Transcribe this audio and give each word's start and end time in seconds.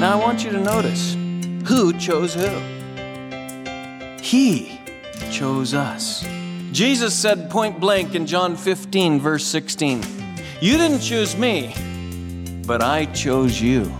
Now 0.00 0.12
I 0.12 0.16
want 0.16 0.44
you 0.44 0.50
to 0.50 0.60
notice 0.60 1.14
who 1.66 1.92
chose 1.94 2.34
who. 2.34 2.48
He 4.22 4.80
chose 5.30 5.74
us. 5.74 6.26
Jesus 6.72 7.14
said 7.14 7.50
point 7.50 7.80
blank 7.80 8.14
in 8.14 8.26
John 8.26 8.56
15, 8.56 9.20
verse 9.20 9.46
16, 9.46 10.02
You 10.60 10.76
didn't 10.76 11.00
choose 11.00 11.36
me, 11.36 11.74
but 12.66 12.82
I 12.82 13.06
chose 13.06 13.60
you 13.60 13.92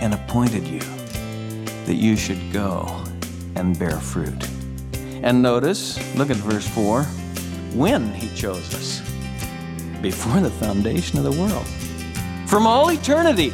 and 0.00 0.14
appointed 0.14 0.66
you 0.66 0.80
that 1.86 1.96
you 1.96 2.16
should 2.16 2.52
go 2.52 3.04
and 3.56 3.78
bear 3.78 3.98
fruit. 3.98 4.48
And 5.22 5.42
notice, 5.42 5.98
look 6.16 6.30
at 6.30 6.36
verse 6.36 6.68
4 6.68 7.02
when 7.74 8.12
he 8.14 8.34
chose 8.36 8.74
us 8.74 9.00
before 10.00 10.40
the 10.40 10.50
foundation 10.50 11.18
of 11.18 11.24
the 11.24 11.32
world. 11.32 11.66
From 12.46 12.66
all 12.66 12.90
eternity. 12.90 13.52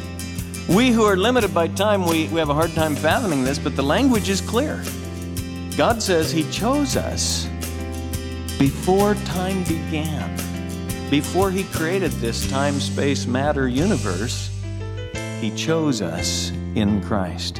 We 0.69 0.91
who 0.91 1.03
are 1.03 1.17
limited 1.17 1.53
by 1.53 1.67
time, 1.67 2.05
we, 2.05 2.29
we 2.29 2.39
have 2.39 2.49
a 2.49 2.53
hard 2.53 2.71
time 2.73 2.95
fathoming 2.95 3.43
this, 3.43 3.59
but 3.59 3.75
the 3.75 3.83
language 3.83 4.29
is 4.29 4.39
clear. 4.39 4.81
God 5.75 6.01
says 6.01 6.31
He 6.31 6.49
chose 6.51 6.95
us 6.95 7.47
before 8.57 9.15
time 9.25 9.63
began, 9.65 11.09
before 11.09 11.51
He 11.51 11.65
created 11.65 12.11
this 12.13 12.49
time, 12.49 12.79
space, 12.79 13.27
matter 13.27 13.67
universe. 13.67 14.49
He 15.41 15.51
chose 15.53 16.01
us 16.01 16.51
in 16.75 17.01
Christ. 17.03 17.57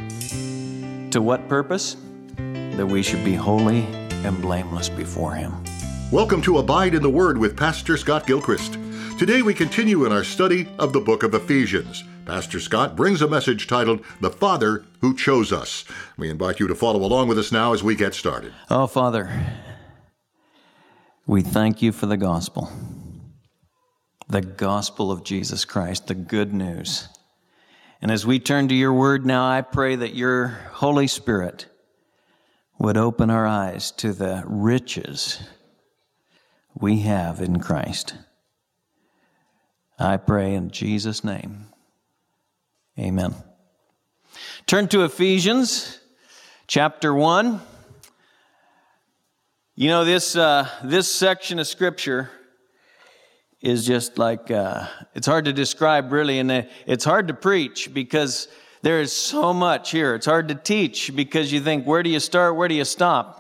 To 1.12 1.22
what 1.22 1.50
purpose? 1.50 1.98
That 2.38 2.88
we 2.88 3.04
should 3.04 3.26
be 3.26 3.36
holy 3.36 3.82
and 4.24 4.42
blameless 4.42 4.88
before 4.88 5.36
Him. 5.36 5.54
Welcome 6.10 6.42
to 6.44 6.60
Abide 6.60 6.96
in 6.96 7.02
the 7.02 7.10
Word 7.10 7.38
with 7.38 7.58
Pastor 7.58 7.98
Scott 7.98 8.26
Gilchrist. 8.26 8.78
Today 9.20 9.42
we 9.42 9.54
continue 9.54 10.06
in 10.06 10.14
our 10.14 10.24
study 10.24 10.70
of 10.80 10.94
the 10.94 11.02
book 11.02 11.24
of 11.24 11.34
Ephesians. 11.34 12.06
Pastor 12.26 12.62
Scott 12.62 12.96
brings 12.96 13.22
a 13.22 13.28
message 13.28 13.68
titled 13.68 14.04
The 14.22 14.30
Father 14.30 14.86
Who 15.02 15.14
Chose 15.14 15.52
Us. 15.52 15.84
We 16.18 16.30
invite 16.30 16.60
you 16.60 16.68
to 16.70 16.76
follow 16.76 17.04
along 17.04 17.28
with 17.28 17.38
us 17.38 17.52
now 17.52 17.74
as 17.74 17.84
we 17.84 17.96
get 17.96 18.14
started. 18.14 18.54
Oh, 18.70 18.88
Father, 18.88 19.30
we 21.28 21.42
thank 21.42 21.82
you 21.82 21.92
for 21.92 22.06
the 22.06 22.16
gospel, 22.16 22.72
the 24.30 24.42
gospel 24.42 25.12
of 25.12 25.26
Jesus 25.26 25.66
Christ, 25.66 26.08
the 26.08 26.16
good 26.16 26.54
news. 26.54 27.10
And 28.02 28.10
as 28.10 28.26
we 28.26 28.40
turn 28.40 28.70
to 28.70 28.76
your 28.76 28.94
word 28.94 29.26
now, 29.26 29.46
I 29.46 29.62
pray 29.62 29.98
that 29.98 30.16
your 30.16 30.48
Holy 30.72 31.08
Spirit 31.08 31.68
would 32.80 32.98
open 32.98 33.30
our 33.30 33.46
eyes 33.46 33.92
to 33.92 34.14
the 34.14 34.44
riches 34.48 35.44
we 36.74 37.00
have 37.00 37.42
in 37.42 37.60
Christ. 37.60 38.16
I 40.00 40.16
pray 40.18 40.54
in 40.54 40.72
Jesus' 40.72 41.24
name. 41.24 41.68
Amen. 43.00 43.34
Turn 44.68 44.88
to 44.90 45.04
Ephesians 45.04 46.00
chapter 46.68 47.12
1. 47.12 47.60
You 49.74 49.90
know, 49.90 50.06
this, 50.06 50.36
uh, 50.36 50.70
this 50.84 51.12
section 51.12 51.58
of 51.58 51.66
Scripture 51.66 52.30
is 53.62 53.88
just 53.88 54.20
like, 54.20 54.52
uh, 54.52 54.86
it's 55.16 55.26
hard 55.26 55.46
to 55.46 55.54
describe 55.54 56.12
really, 56.12 56.38
and 56.38 56.68
it's 56.86 57.04
hard 57.04 57.30
to 57.30 57.34
preach 57.34 57.92
because 57.92 58.48
there 58.84 59.02
is 59.02 59.12
so 59.12 59.54
much 59.54 59.90
here. 59.90 60.14
It's 60.14 60.28
hard 60.28 60.50
to 60.50 60.56
teach 60.56 61.16
because 61.16 61.52
you 61.52 61.62
think, 61.62 61.88
where 61.88 62.04
do 62.04 62.12
you 62.12 62.20
start? 62.20 62.56
Where 62.56 62.68
do 62.68 62.76
you 62.76 62.86
stop? 62.86 63.40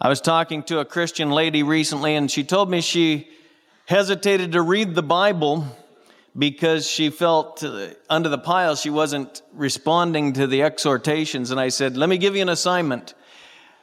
I 0.00 0.08
was 0.08 0.20
talking 0.20 0.62
to 0.64 0.78
a 0.78 0.84
Christian 0.84 1.32
lady 1.32 1.64
recently, 1.64 2.14
and 2.14 2.30
she 2.30 2.44
told 2.44 2.70
me 2.70 2.80
she 2.80 3.28
hesitated 3.86 4.52
to 4.52 4.62
read 4.62 4.94
the 4.94 5.02
Bible 5.02 5.66
because 6.36 6.88
she 6.88 7.10
felt 7.10 7.64
under 8.08 8.28
the 8.28 8.38
pile 8.38 8.76
she 8.76 8.90
wasn't 8.90 9.42
responding 9.52 10.32
to 10.34 10.46
the 10.46 10.62
exhortations. 10.62 11.50
And 11.50 11.60
I 11.60 11.68
said, 11.68 11.96
Let 11.96 12.08
me 12.08 12.18
give 12.18 12.36
you 12.36 12.42
an 12.42 12.48
assignment. 12.48 13.14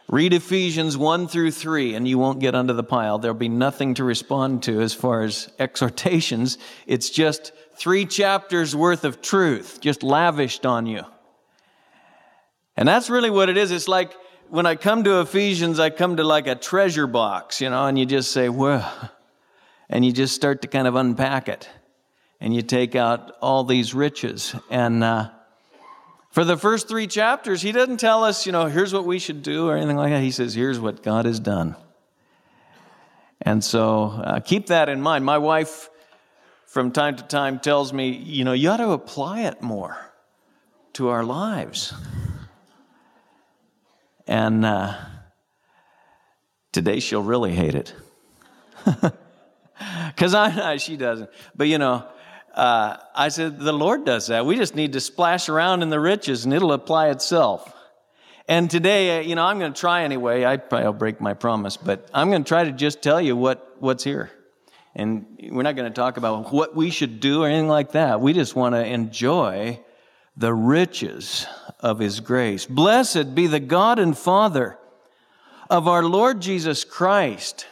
Read 0.09 0.34
Ephesians 0.34 0.95
1 0.95 1.28
through 1.28 1.52
3, 1.52 1.96
and 1.96 2.07
you 2.07 2.18
won't 2.18 2.40
get 2.40 2.56
under 2.56 2.72
the 2.72 2.84
pile. 2.84 3.19
There'll 3.19 3.36
be 3.36 3.50
nothing 3.50 3.96
to 3.96 4.06
respond 4.06 4.63
to 4.63 4.80
as 4.80 4.94
far 4.94 5.24
as 5.24 5.52
exhortations. 5.59 6.57
It's 6.86 7.09
just 7.09 7.52
three 7.75 8.06
chapters 8.06 8.74
worth 8.74 9.03
of 9.03 9.22
truth, 9.22 9.81
just 9.81 10.03
lavished 10.03 10.66
on 10.66 10.86
you. 10.86 11.03
And 12.78 12.88
that's 12.88 13.09
really 13.09 13.30
what 13.30 13.50
it 13.50 13.57
is. 13.57 13.72
It's 13.72 13.90
like 13.90 14.13
when 14.50 14.66
I 14.66 14.75
come 14.75 15.03
to 15.03 15.19
Ephesians, 15.19 15.78
I 15.78 15.90
come 15.90 16.16
to 16.18 16.24
like 16.24 16.47
a 16.47 16.56
treasure 16.56 17.07
box, 17.07 17.59
you 17.59 17.69
know, 17.69 17.88
and 17.88 18.00
you 18.00 18.06
just 18.06 18.31
say, 18.31 18.47
well, 18.47 19.12
and 19.90 20.06
you 20.06 20.13
just 20.13 20.36
start 20.36 20.62
to 20.62 20.69
kind 20.69 20.88
of 20.88 20.96
unpack 20.96 21.50
it. 21.50 21.68
And 22.40 22.53
you 22.53 22.62
take 22.62 22.96
out 22.96 23.36
all 23.42 23.64
these 23.64 23.94
riches. 23.94 24.56
And 24.70 25.03
uh, 25.03 25.31
for 26.30 26.46
the 26.46 26.58
first 26.58 26.88
three 26.88 27.08
chapters, 27.08 27.62
he 27.62 27.72
doesn't 27.72 28.00
tell 28.00 28.24
us, 28.24 28.46
you 28.46 28.52
know, 28.52 28.66
here's 28.66 28.94
what 28.94 29.06
we 29.06 29.18
should 29.18 29.42
do 29.42 29.68
or 29.68 29.75
anything 29.75 29.98
like 29.98 30.12
that. 30.12 30.22
He 30.22 30.31
says, 30.31 30.53
here's 30.53 30.80
what 30.80 31.02
God 31.02 31.25
has 31.25 31.40
done. 31.40 31.75
And 33.42 33.64
so 33.64 34.06
uh, 34.24 34.40
keep 34.40 34.68
that 34.68 34.90
in 34.90 35.02
mind. 35.02 35.25
My 35.25 35.38
wife, 35.40 35.90
from 36.66 36.92
time 36.92 37.16
to 37.16 37.24
time, 37.24 37.59
tells 37.59 37.92
me, 37.92 38.09
you 38.09 38.44
know, 38.44 38.54
you 38.54 38.69
ought 38.69 38.78
to 38.78 38.92
apply 38.92 39.42
it 39.42 39.62
more 39.62 39.98
to 40.94 41.09
our 41.09 41.24
lives. 41.24 41.94
And 44.28 44.66
uh, 44.66 44.96
today 46.72 47.00
she'll 47.00 47.24
really 47.24 47.54
hate 47.54 47.75
it. 47.75 47.96
Because 50.08 50.34
I, 50.34 50.78
she 50.78 50.98
doesn't. 50.98 51.30
But 51.56 51.68
you 51.68 51.78
know, 51.78 52.04
uh, 52.57 52.97
I 53.13 53.29
said, 53.29 53.59
the 53.59 53.72
Lord 53.72 54.03
does 54.03 54.28
that. 54.28 54.47
We 54.47 54.56
just 54.56 54.75
need 54.75 54.94
to 54.94 55.00
splash 55.00 55.47
around 55.47 55.84
in 55.84 55.91
the 55.91 56.00
riches 56.00 56.44
and 56.44 56.51
it'll 56.51 56.73
apply 56.73 57.09
itself. 57.09 57.72
And 58.47 58.68
today, 58.68 59.19
uh, 59.19 59.22
you 59.22 59.35
know, 59.35 59.45
I'm 59.45 59.59
going 59.59 59.72
to 59.72 59.79
try 59.79 60.01
anyway. 60.01 60.44
I 60.44 60.57
probably 60.57 60.88
will 60.88 60.94
break 60.94 61.22
my 61.22 61.35
promise, 61.35 61.78
but 61.78 62.09
I'm 62.16 62.31
going 62.31 62.44
to 62.44 62.47
try 62.47 62.63
to 62.63 62.72
just 62.72 63.03
tell 63.03 63.22
you 63.22 63.35
what, 63.35 63.78
what's 63.79 64.03
here. 64.03 64.31
And 64.95 65.28
we're 65.51 65.62
not 65.62 65.75
going 65.75 65.88
to 65.88 65.94
talk 65.94 66.18
about 66.18 66.51
what 66.51 66.75
we 66.75 66.90
should 66.90 67.19
do 67.19 67.44
or 67.44 67.47
anything 67.47 67.68
like 67.68 67.91
that. 67.91 68.22
We 68.22 68.34
just 68.34 68.56
want 68.56 68.74
to 68.74 68.84
enjoy 68.84 69.79
the 70.35 70.51
riches 70.51 71.45
of 71.79 72.00
His 72.00 72.22
grace. 72.22 72.66
Blessed 72.66 73.35
be 73.35 73.45
the 73.45 73.59
God 73.59 74.00
and 74.00 74.18
Father 74.18 74.79
of 75.69 75.88
our 75.88 76.03
Lord 76.03 76.41
Jesus 76.41 76.84
Christ 76.84 77.68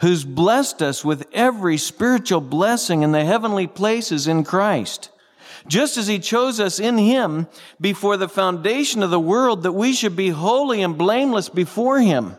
who's 0.00 0.24
blessed 0.24 0.82
us 0.82 1.04
with 1.04 1.26
every 1.32 1.76
spiritual 1.76 2.40
blessing 2.40 3.02
in 3.02 3.12
the 3.12 3.24
heavenly 3.24 3.66
places 3.66 4.26
in 4.26 4.44
Christ. 4.44 5.10
Just 5.66 5.96
as 5.96 6.06
he 6.06 6.18
chose 6.18 6.60
us 6.60 6.78
in 6.78 6.98
him 6.98 7.48
before 7.80 8.16
the 8.16 8.28
foundation 8.28 9.02
of 9.02 9.10
the 9.10 9.18
world 9.20 9.62
that 9.62 9.72
we 9.72 9.92
should 9.92 10.14
be 10.14 10.28
holy 10.28 10.82
and 10.82 10.96
blameless 10.98 11.48
before 11.48 11.98
him. 12.00 12.36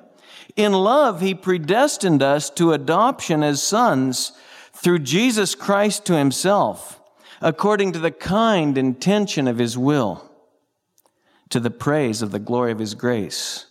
In 0.56 0.72
love, 0.72 1.20
he 1.20 1.36
predestined 1.36 2.24
us 2.24 2.50
to 2.52 2.74
adoption 2.74 3.44
as 3.44 3.62
sons 3.62 4.32
through 4.72 5.00
Jesus 5.00 5.56
Christ 5.56 6.06
to 6.06 6.18
himself, 6.18 7.02
according 7.42 7.92
to 7.94 8.00
the 8.00 8.12
kind 8.12 8.78
intention 8.78 9.48
of 9.48 9.58
his 9.58 9.78
will, 9.78 10.32
to 11.50 11.60
the 11.60 11.72
praise 11.72 12.22
of 12.22 12.32
the 12.32 12.40
glory 12.40 12.72
of 12.72 12.80
his 12.80 12.94
grace, 12.94 13.66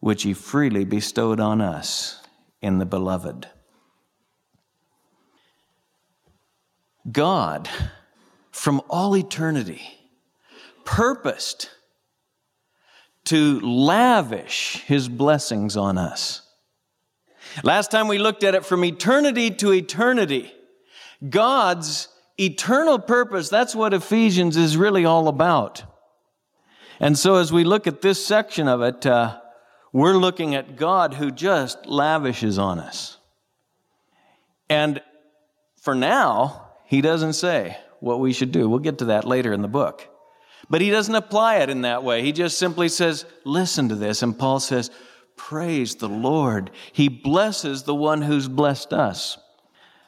which 0.00 0.22
he 0.22 0.32
freely 0.32 0.84
bestowed 0.84 1.40
on 1.40 1.60
us 1.60 2.17
in 2.60 2.78
the 2.78 2.86
beloved. 2.86 3.48
God, 7.10 7.68
from 8.50 8.82
all 8.88 9.16
eternity, 9.16 9.82
purposed 10.84 11.70
to 13.24 13.60
lavish 13.60 14.82
his 14.86 15.08
blessings 15.08 15.76
on 15.76 15.98
us. 15.98 16.42
Last 17.62 17.90
time 17.90 18.08
we 18.08 18.18
looked 18.18 18.44
at 18.44 18.54
it 18.54 18.64
from 18.64 18.84
eternity 18.84 19.50
to 19.52 19.72
eternity. 19.72 20.52
God's 21.28 22.08
eternal 22.38 22.98
purpose, 22.98 23.48
that's 23.48 23.74
what 23.74 23.94
Ephesians 23.94 24.56
is 24.56 24.76
really 24.76 25.04
all 25.04 25.28
about. 25.28 25.82
And 27.00 27.18
so 27.18 27.36
as 27.36 27.52
we 27.52 27.64
look 27.64 27.86
at 27.86 28.02
this 28.02 28.24
section 28.24 28.68
of 28.68 28.82
it, 28.82 29.06
uh, 29.06 29.38
we're 29.98 30.16
looking 30.16 30.54
at 30.54 30.76
God 30.76 31.14
who 31.14 31.30
just 31.30 31.86
lavishes 31.86 32.58
on 32.58 32.78
us. 32.78 33.16
And 34.70 35.02
for 35.82 35.94
now, 35.94 36.68
he 36.86 37.00
doesn't 37.00 37.32
say 37.32 37.76
what 38.00 38.20
we 38.20 38.32
should 38.32 38.52
do. 38.52 38.68
We'll 38.68 38.78
get 38.78 38.98
to 38.98 39.06
that 39.06 39.24
later 39.24 39.52
in 39.52 39.62
the 39.62 39.68
book. 39.68 40.08
But 40.70 40.80
he 40.80 40.90
doesn't 40.90 41.14
apply 41.14 41.56
it 41.56 41.70
in 41.70 41.82
that 41.82 42.04
way. 42.04 42.22
He 42.22 42.32
just 42.32 42.58
simply 42.58 42.88
says, 42.88 43.24
listen 43.44 43.88
to 43.88 43.94
this. 43.94 44.22
And 44.22 44.38
Paul 44.38 44.60
says, 44.60 44.90
praise 45.36 45.96
the 45.96 46.08
Lord. 46.08 46.70
He 46.92 47.08
blesses 47.08 47.82
the 47.82 47.94
one 47.94 48.22
who's 48.22 48.48
blessed 48.48 48.92
us 48.92 49.38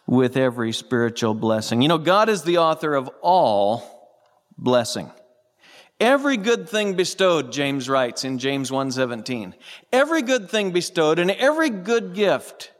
with 0.06 0.37
every 0.37 0.72
spiritual 0.72 1.34
blessing. 1.34 1.82
You 1.82 1.88
know, 1.88 1.98
God 1.98 2.28
is 2.28 2.42
the 2.42 2.58
author 2.58 2.94
of 2.94 3.08
all 3.22 4.10
blessing. 4.58 5.10
Every 6.00 6.38
good 6.38 6.67
thing 6.67 6.94
bestowed, 6.94 7.52
James 7.52 7.88
writes 7.88 8.25
in 8.25 8.38
James 8.38 8.70
1:17. 8.70 9.55
Every 9.93 10.23
good 10.23 10.50
thing 10.50 10.70
bestowed 10.70 11.19
and 11.19 11.31
every 11.31 11.69
good 11.69 12.14
gift, 12.14 12.73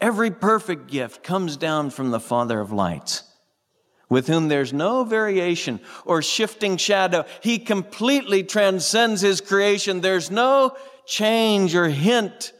every 0.00 0.32
perfect 0.32 0.88
gift 0.90 1.22
comes 1.22 1.56
down 1.56 1.90
from 1.90 2.10
the 2.10 2.18
Father 2.18 2.58
of 2.58 2.72
lights, 2.72 3.22
with 4.10 4.26
whom 4.26 4.48
there's 4.48 4.72
no 4.72 5.04
variation 5.04 5.78
or 6.04 6.20
shifting 6.20 6.76
shadow. 6.76 7.24
He 7.40 7.60
completely 7.60 8.42
transcends 8.42 9.20
his 9.20 9.40
creation. 9.40 10.00
There's 10.00 10.30
no 10.30 10.76
change 11.06 11.76
or 11.76 11.88
hint 11.88 12.52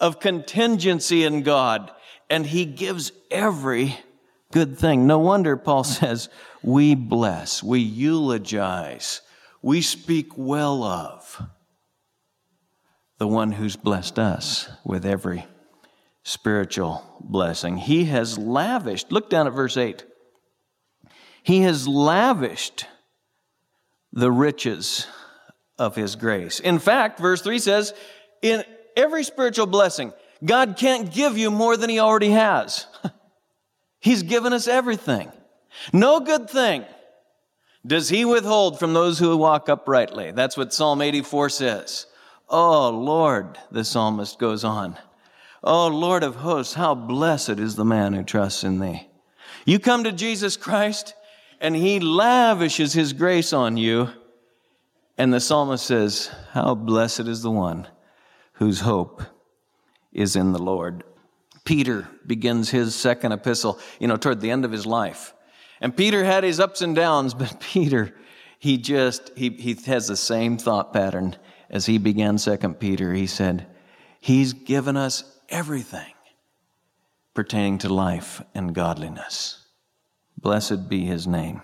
of 0.00 0.20
contingency 0.20 1.24
in 1.24 1.42
God. 1.42 1.92
And 2.28 2.46
he 2.46 2.64
gives 2.64 3.12
every 3.30 3.96
good 4.50 4.78
thing. 4.78 5.06
No 5.06 5.18
wonder 5.18 5.56
Paul 5.56 5.84
says, 5.84 6.28
we 6.62 6.94
bless, 6.94 7.62
we 7.62 7.80
eulogize, 7.80 9.20
we 9.62 9.80
speak 9.80 10.36
well 10.36 10.82
of 10.82 11.42
the 13.18 13.26
one 13.26 13.52
who's 13.52 13.76
blessed 13.76 14.18
us 14.18 14.68
with 14.84 15.06
every 15.06 15.46
spiritual 16.22 17.02
blessing. 17.20 17.76
He 17.76 18.06
has 18.06 18.36
lavished, 18.36 19.10
look 19.12 19.30
down 19.30 19.46
at 19.46 19.52
verse 19.52 19.76
8. 19.76 20.04
He 21.42 21.60
has 21.62 21.86
lavished 21.86 22.86
the 24.12 24.32
riches 24.32 25.06
of 25.78 25.94
His 25.94 26.16
grace. 26.16 26.60
In 26.60 26.78
fact, 26.78 27.18
verse 27.20 27.42
3 27.42 27.58
says, 27.58 27.94
in 28.42 28.64
every 28.96 29.24
spiritual 29.24 29.66
blessing, 29.66 30.12
God 30.44 30.76
can't 30.76 31.12
give 31.12 31.38
you 31.38 31.50
more 31.50 31.76
than 31.76 31.88
He 31.88 32.00
already 32.00 32.30
has. 32.30 32.86
He's 34.00 34.22
given 34.22 34.52
us 34.52 34.68
everything. 34.68 35.30
No 35.92 36.20
good 36.20 36.50
thing 36.50 36.84
does 37.86 38.08
He 38.08 38.24
withhold 38.24 38.78
from 38.78 38.94
those 38.94 39.18
who 39.18 39.36
walk 39.36 39.68
uprightly. 39.68 40.32
That's 40.32 40.56
what 40.56 40.72
Psalm 40.72 41.00
84 41.00 41.50
says. 41.50 42.06
Oh, 42.48 42.90
Lord, 42.90 43.58
the 43.70 43.84
psalmist 43.84 44.38
goes 44.38 44.64
on. 44.64 44.96
Oh, 45.62 45.88
Lord 45.88 46.22
of 46.22 46.36
hosts, 46.36 46.74
how 46.74 46.94
blessed 46.94 47.58
is 47.58 47.74
the 47.74 47.84
man 47.84 48.12
who 48.12 48.22
trusts 48.22 48.62
in 48.62 48.78
Thee. 48.78 49.08
You 49.64 49.80
come 49.80 50.04
to 50.04 50.12
Jesus 50.12 50.56
Christ, 50.56 51.14
and 51.60 51.74
he 51.74 51.98
lavishes 51.98 52.92
his 52.92 53.12
grace 53.12 53.52
on 53.52 53.76
you. 53.76 54.10
And 55.18 55.32
the 55.32 55.40
psalmist 55.40 55.84
says, 55.84 56.30
How 56.52 56.74
blessed 56.74 57.20
is 57.20 57.42
the 57.42 57.50
one 57.50 57.88
whose 58.54 58.80
hope 58.80 59.22
is 60.12 60.36
in 60.36 60.52
the 60.52 60.62
Lord. 60.62 61.02
Peter 61.64 62.08
begins 62.24 62.70
his 62.70 62.94
second 62.94 63.32
epistle, 63.32 63.80
you 63.98 64.06
know, 64.06 64.16
toward 64.16 64.40
the 64.40 64.50
end 64.50 64.64
of 64.64 64.72
his 64.72 64.86
life. 64.86 65.34
And 65.80 65.96
Peter 65.96 66.24
had 66.24 66.44
his 66.44 66.60
ups 66.60 66.82
and 66.82 66.94
downs, 66.94 67.34
but 67.34 67.60
Peter, 67.72 68.14
he 68.58 68.78
just, 68.78 69.32
he, 69.36 69.50
he 69.50 69.74
has 69.86 70.08
the 70.08 70.16
same 70.16 70.58
thought 70.58 70.92
pattern 70.92 71.36
as 71.70 71.86
he 71.86 71.98
began 71.98 72.38
Second 72.38 72.80
Peter. 72.80 73.12
He 73.12 73.26
said, 73.26 73.66
He's 74.20 74.52
given 74.52 74.96
us 74.96 75.38
everything 75.48 76.12
pertaining 77.34 77.78
to 77.78 77.92
life 77.92 78.42
and 78.54 78.74
godliness. 78.74 79.66
Blessed 80.38 80.88
be 80.88 81.04
his 81.04 81.26
name. 81.26 81.62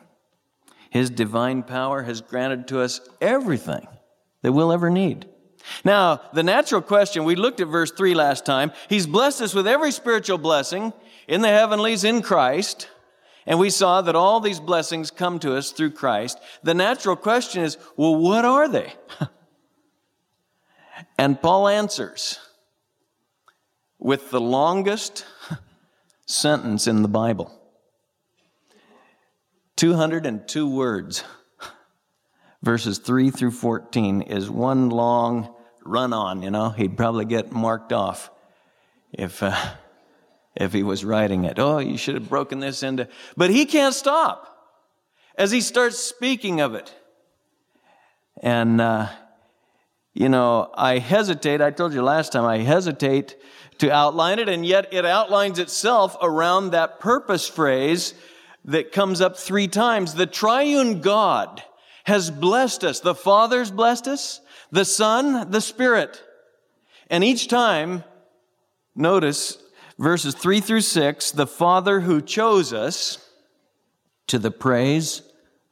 His 0.90 1.10
divine 1.10 1.62
power 1.62 2.02
has 2.02 2.20
granted 2.20 2.68
to 2.68 2.80
us 2.80 3.00
everything 3.20 3.86
that 4.42 4.52
we'll 4.52 4.72
ever 4.72 4.90
need. 4.90 5.26
Now, 5.84 6.20
the 6.34 6.42
natural 6.42 6.82
question, 6.82 7.24
we 7.24 7.36
looked 7.36 7.60
at 7.60 7.68
verse 7.68 7.90
3 7.90 8.14
last 8.14 8.44
time. 8.44 8.72
He's 8.88 9.06
blessed 9.06 9.40
us 9.40 9.54
with 9.54 9.66
every 9.66 9.92
spiritual 9.92 10.38
blessing 10.38 10.92
in 11.26 11.40
the 11.40 11.48
heavenlies 11.48 12.04
in 12.04 12.20
Christ. 12.20 12.88
And 13.46 13.58
we 13.58 13.70
saw 13.70 14.02
that 14.02 14.14
all 14.14 14.40
these 14.40 14.60
blessings 14.60 15.10
come 15.10 15.38
to 15.40 15.56
us 15.56 15.72
through 15.72 15.92
Christ. 15.92 16.38
The 16.62 16.74
natural 16.74 17.16
question 17.16 17.62
is, 17.62 17.76
well, 17.96 18.14
what 18.14 18.44
are 18.44 18.68
they? 18.68 18.92
and 21.18 21.40
Paul 21.40 21.68
answers 21.68 22.38
with 23.98 24.30
the 24.30 24.40
longest 24.40 25.24
sentence 26.26 26.86
in 26.86 27.02
the 27.02 27.08
Bible. 27.08 27.58
202 29.76 30.68
words. 30.68 31.24
Verses 32.62 32.98
3 32.98 33.30
through 33.30 33.50
14 33.50 34.22
is 34.22 34.48
one 34.48 34.90
long 34.90 35.52
run 35.84 36.12
on, 36.12 36.42
you 36.42 36.50
know. 36.50 36.70
He'd 36.70 36.96
probably 36.96 37.24
get 37.24 37.50
marked 37.50 37.92
off 37.92 38.30
if, 39.12 39.42
uh, 39.42 39.56
if 40.54 40.72
he 40.72 40.82
was 40.82 41.04
writing 41.04 41.44
it. 41.44 41.58
Oh, 41.58 41.78
you 41.78 41.96
should 41.96 42.14
have 42.14 42.28
broken 42.28 42.60
this 42.60 42.82
into. 42.82 43.08
But 43.36 43.50
he 43.50 43.64
can't 43.64 43.94
stop 43.94 44.48
as 45.36 45.50
he 45.50 45.60
starts 45.60 45.98
speaking 45.98 46.60
of 46.60 46.74
it. 46.74 46.94
And, 48.42 48.80
uh, 48.80 49.08
you 50.12 50.28
know, 50.28 50.70
I 50.74 50.98
hesitate, 50.98 51.60
I 51.60 51.70
told 51.70 51.94
you 51.94 52.02
last 52.02 52.32
time, 52.32 52.44
I 52.44 52.58
hesitate 52.58 53.36
to 53.78 53.90
outline 53.90 54.38
it, 54.38 54.48
and 54.48 54.64
yet 54.64 54.92
it 54.92 55.06
outlines 55.06 55.58
itself 55.58 56.16
around 56.20 56.70
that 56.70 57.00
purpose 57.00 57.48
phrase 57.48 58.14
that 58.64 58.92
comes 58.92 59.20
up 59.20 59.36
three 59.36 59.68
times. 59.68 60.14
The 60.14 60.26
triune 60.26 61.00
God 61.00 61.62
has 62.04 62.30
blessed 62.30 62.84
us. 62.84 63.00
The 63.00 63.14
Father's 63.14 63.70
blessed 63.70 64.08
us, 64.08 64.40
the 64.70 64.84
Son, 64.84 65.50
the 65.50 65.60
Spirit. 65.60 66.22
And 67.08 67.24
each 67.24 67.48
time, 67.48 68.04
notice 68.94 69.58
verses 70.02 70.34
three 70.34 70.60
through 70.60 70.80
six, 70.80 71.30
the 71.30 71.46
Father 71.46 72.00
who 72.00 72.20
chose 72.20 72.72
us 72.72 73.30
to 74.26 74.36
the 74.36 74.50
praise 74.50 75.22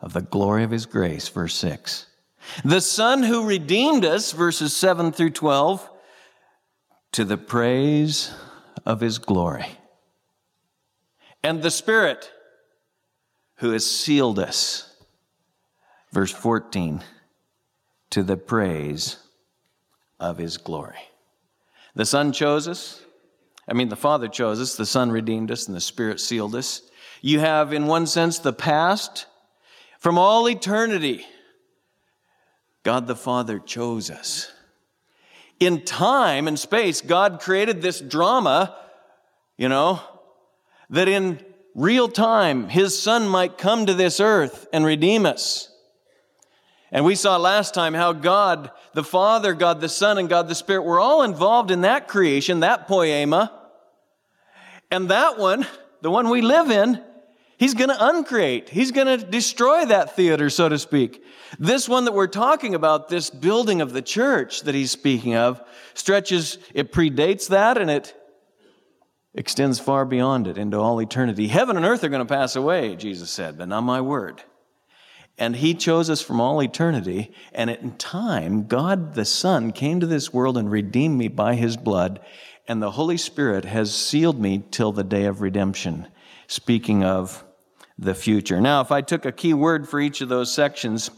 of 0.01 0.13
the 0.13 0.23
glory 0.23 0.63
of 0.63 0.71
his 0.71 0.87
grace, 0.87 1.29
verse 1.29 1.55
six. 1.55 2.07
The 2.65 2.81
Son 2.81 3.25
who 3.25 3.47
redeemed 3.47 4.05
us, 4.05 4.33
verses 4.33 4.75
seven 4.75 5.11
through 5.13 5.31
12, 5.31 5.91
to 7.13 7.25
the 7.25 7.37
praise 7.37 8.33
of 8.87 9.01
his 9.01 9.19
glory. 9.19 9.67
And 11.43 11.63
the 11.63 11.71
Spirit 11.71 12.31
who 13.57 13.73
has 13.73 13.85
sealed 13.85 14.39
us. 14.39 14.95
Verse 16.13 16.33
14, 16.33 17.03
to 18.11 18.23
the 18.23 18.37
praise 18.37 19.17
of 20.19 20.39
his 20.39 20.57
glory. 20.57 20.99
The 21.95 22.07
Son 22.07 22.33
chose 22.33 22.69
us. 22.69 23.03
I 23.71 23.73
mean, 23.73 23.89
the 23.89 23.95
Father 23.95 24.27
chose 24.27 24.61
us, 24.61 24.75
the 24.75 24.85
Son 24.85 25.13
redeemed 25.13 25.53
us, 25.53 25.69
and 25.69 25.77
the 25.77 25.81
Spirit 25.81 26.19
sealed 26.19 26.57
us. 26.57 26.83
You 27.23 27.39
have, 27.39 27.73
in 27.73 27.87
one 27.87 28.09
sense, 28.09 28.41
the 28.41 28.53
past. 28.53 29.27
From 30.01 30.19
all 30.19 30.49
eternity, 30.49 31.25
God 32.83 33.07
the 33.07 33.15
Father 33.15 33.61
chose 33.61 34.11
us. 34.11 34.51
In 35.61 35.85
time 35.85 36.49
and 36.49 36.59
space, 36.59 37.01
God 37.01 37.39
created 37.41 37.81
this 37.81 38.01
drama, 38.01 38.77
you 39.57 39.69
know, 39.69 40.01
that 40.89 41.07
in 41.07 41.39
real 41.77 42.09
time, 42.09 42.71
his 42.71 43.01
son 43.01 43.29
might 43.29 43.57
come 43.57 43.87
to 43.87 43.95
this 43.95 44.19
earth 44.19 44.67
and 44.73 44.85
redeem 44.85 45.25
us. 45.27 45.71
And 46.91 47.05
we 47.05 47.15
saw 47.15 47.37
last 47.37 47.73
time 47.73 47.95
how 47.95 48.15
God, 48.15 48.73
the 48.95 49.05
Father, 49.05 49.55
God 49.55 49.81
the 49.81 49.89
Son, 49.89 50.19
and 50.19 50.29
God 50.29 50.49
the 50.49 50.57
Spirit 50.57 50.83
were 50.83 50.99
all 50.99 51.23
involved 51.23 51.71
in 51.71 51.83
that 51.83 52.09
creation, 52.09 52.61
that 52.61 52.89
poiema. 52.89 53.53
And 54.91 55.09
that 55.09 55.39
one, 55.39 55.67
the 56.01 56.11
one 56.11 56.29
we 56.29 56.43
live 56.43 56.71
in, 56.71 57.03
he's 57.59 57.75
going 57.75 57.91
to 57.91 58.07
uncreate. 58.09 58.69
He's 58.69 58.91
going 58.91 59.07
to 59.07 59.25
destroy 59.25 59.85
that 59.87 60.17
theater, 60.17 60.51
so 60.51 60.69
to 60.69 60.79
speak. 60.79 61.25
This 61.59 61.89
one 61.89 62.05
that 62.05 62.13
we're 62.13 62.27
talking 62.27 62.75
about, 62.75 63.09
this 63.09 63.31
building 63.31 63.81
of 63.81 63.93
the 63.93 64.03
church 64.03 64.63
that 64.63 64.75
he's 64.75 64.91
speaking 64.91 65.35
of, 65.35 65.61
stretches, 65.95 66.59
it 66.75 66.93
predates 66.93 67.49
that 67.49 67.79
and 67.79 67.91
it 67.91 68.15
extends 69.35 69.79
far 69.79 70.05
beyond 70.05 70.49
it 70.49 70.59
into 70.59 70.77
all 70.77 71.01
eternity. 71.01 71.47
Heaven 71.49 71.77
and 71.77 71.87
earth 71.87 72.03
are 72.03 72.09
going 72.09 72.27
to 72.27 72.35
pass 72.35 72.57
away, 72.57 72.97
Jesus 72.97 73.31
said, 73.31 73.59
but 73.59 73.69
not 73.69 73.83
my 73.83 74.01
word. 74.01 74.43
And 75.39 75.57
he 75.57 75.75
chose 75.75 76.11
us 76.11 76.21
from 76.21 76.41
all 76.41 76.63
eternity. 76.63 77.33
And 77.53 77.71
in 77.71 77.97
time, 77.97 78.67
God 78.67 79.15
the 79.15 79.25
Son 79.25 79.73
came 79.73 80.01
to 80.01 80.07
this 80.07 80.33
world 80.33 80.59
and 80.59 80.71
redeemed 80.71 81.17
me 81.17 81.29
by 81.29 81.55
his 81.55 81.77
blood. 81.77 82.21
And 82.71 82.81
the 82.81 82.93
Holy 82.93 83.17
Spirit 83.17 83.65
has 83.65 83.93
sealed 83.93 84.39
me 84.39 84.63
till 84.71 84.93
the 84.93 85.03
day 85.03 85.25
of 85.25 85.41
redemption. 85.41 86.07
Speaking 86.47 87.03
of 87.03 87.43
the 87.99 88.15
future. 88.15 88.61
Now, 88.61 88.81
if 88.81 88.93
I 88.93 89.01
took 89.01 89.27
a 89.27 89.33
key 89.33 89.55
word 89.55 89.89
for 89.89 89.99
each 89.99 90.21
of 90.21 90.29
those 90.29 90.55
sections, 90.55 91.11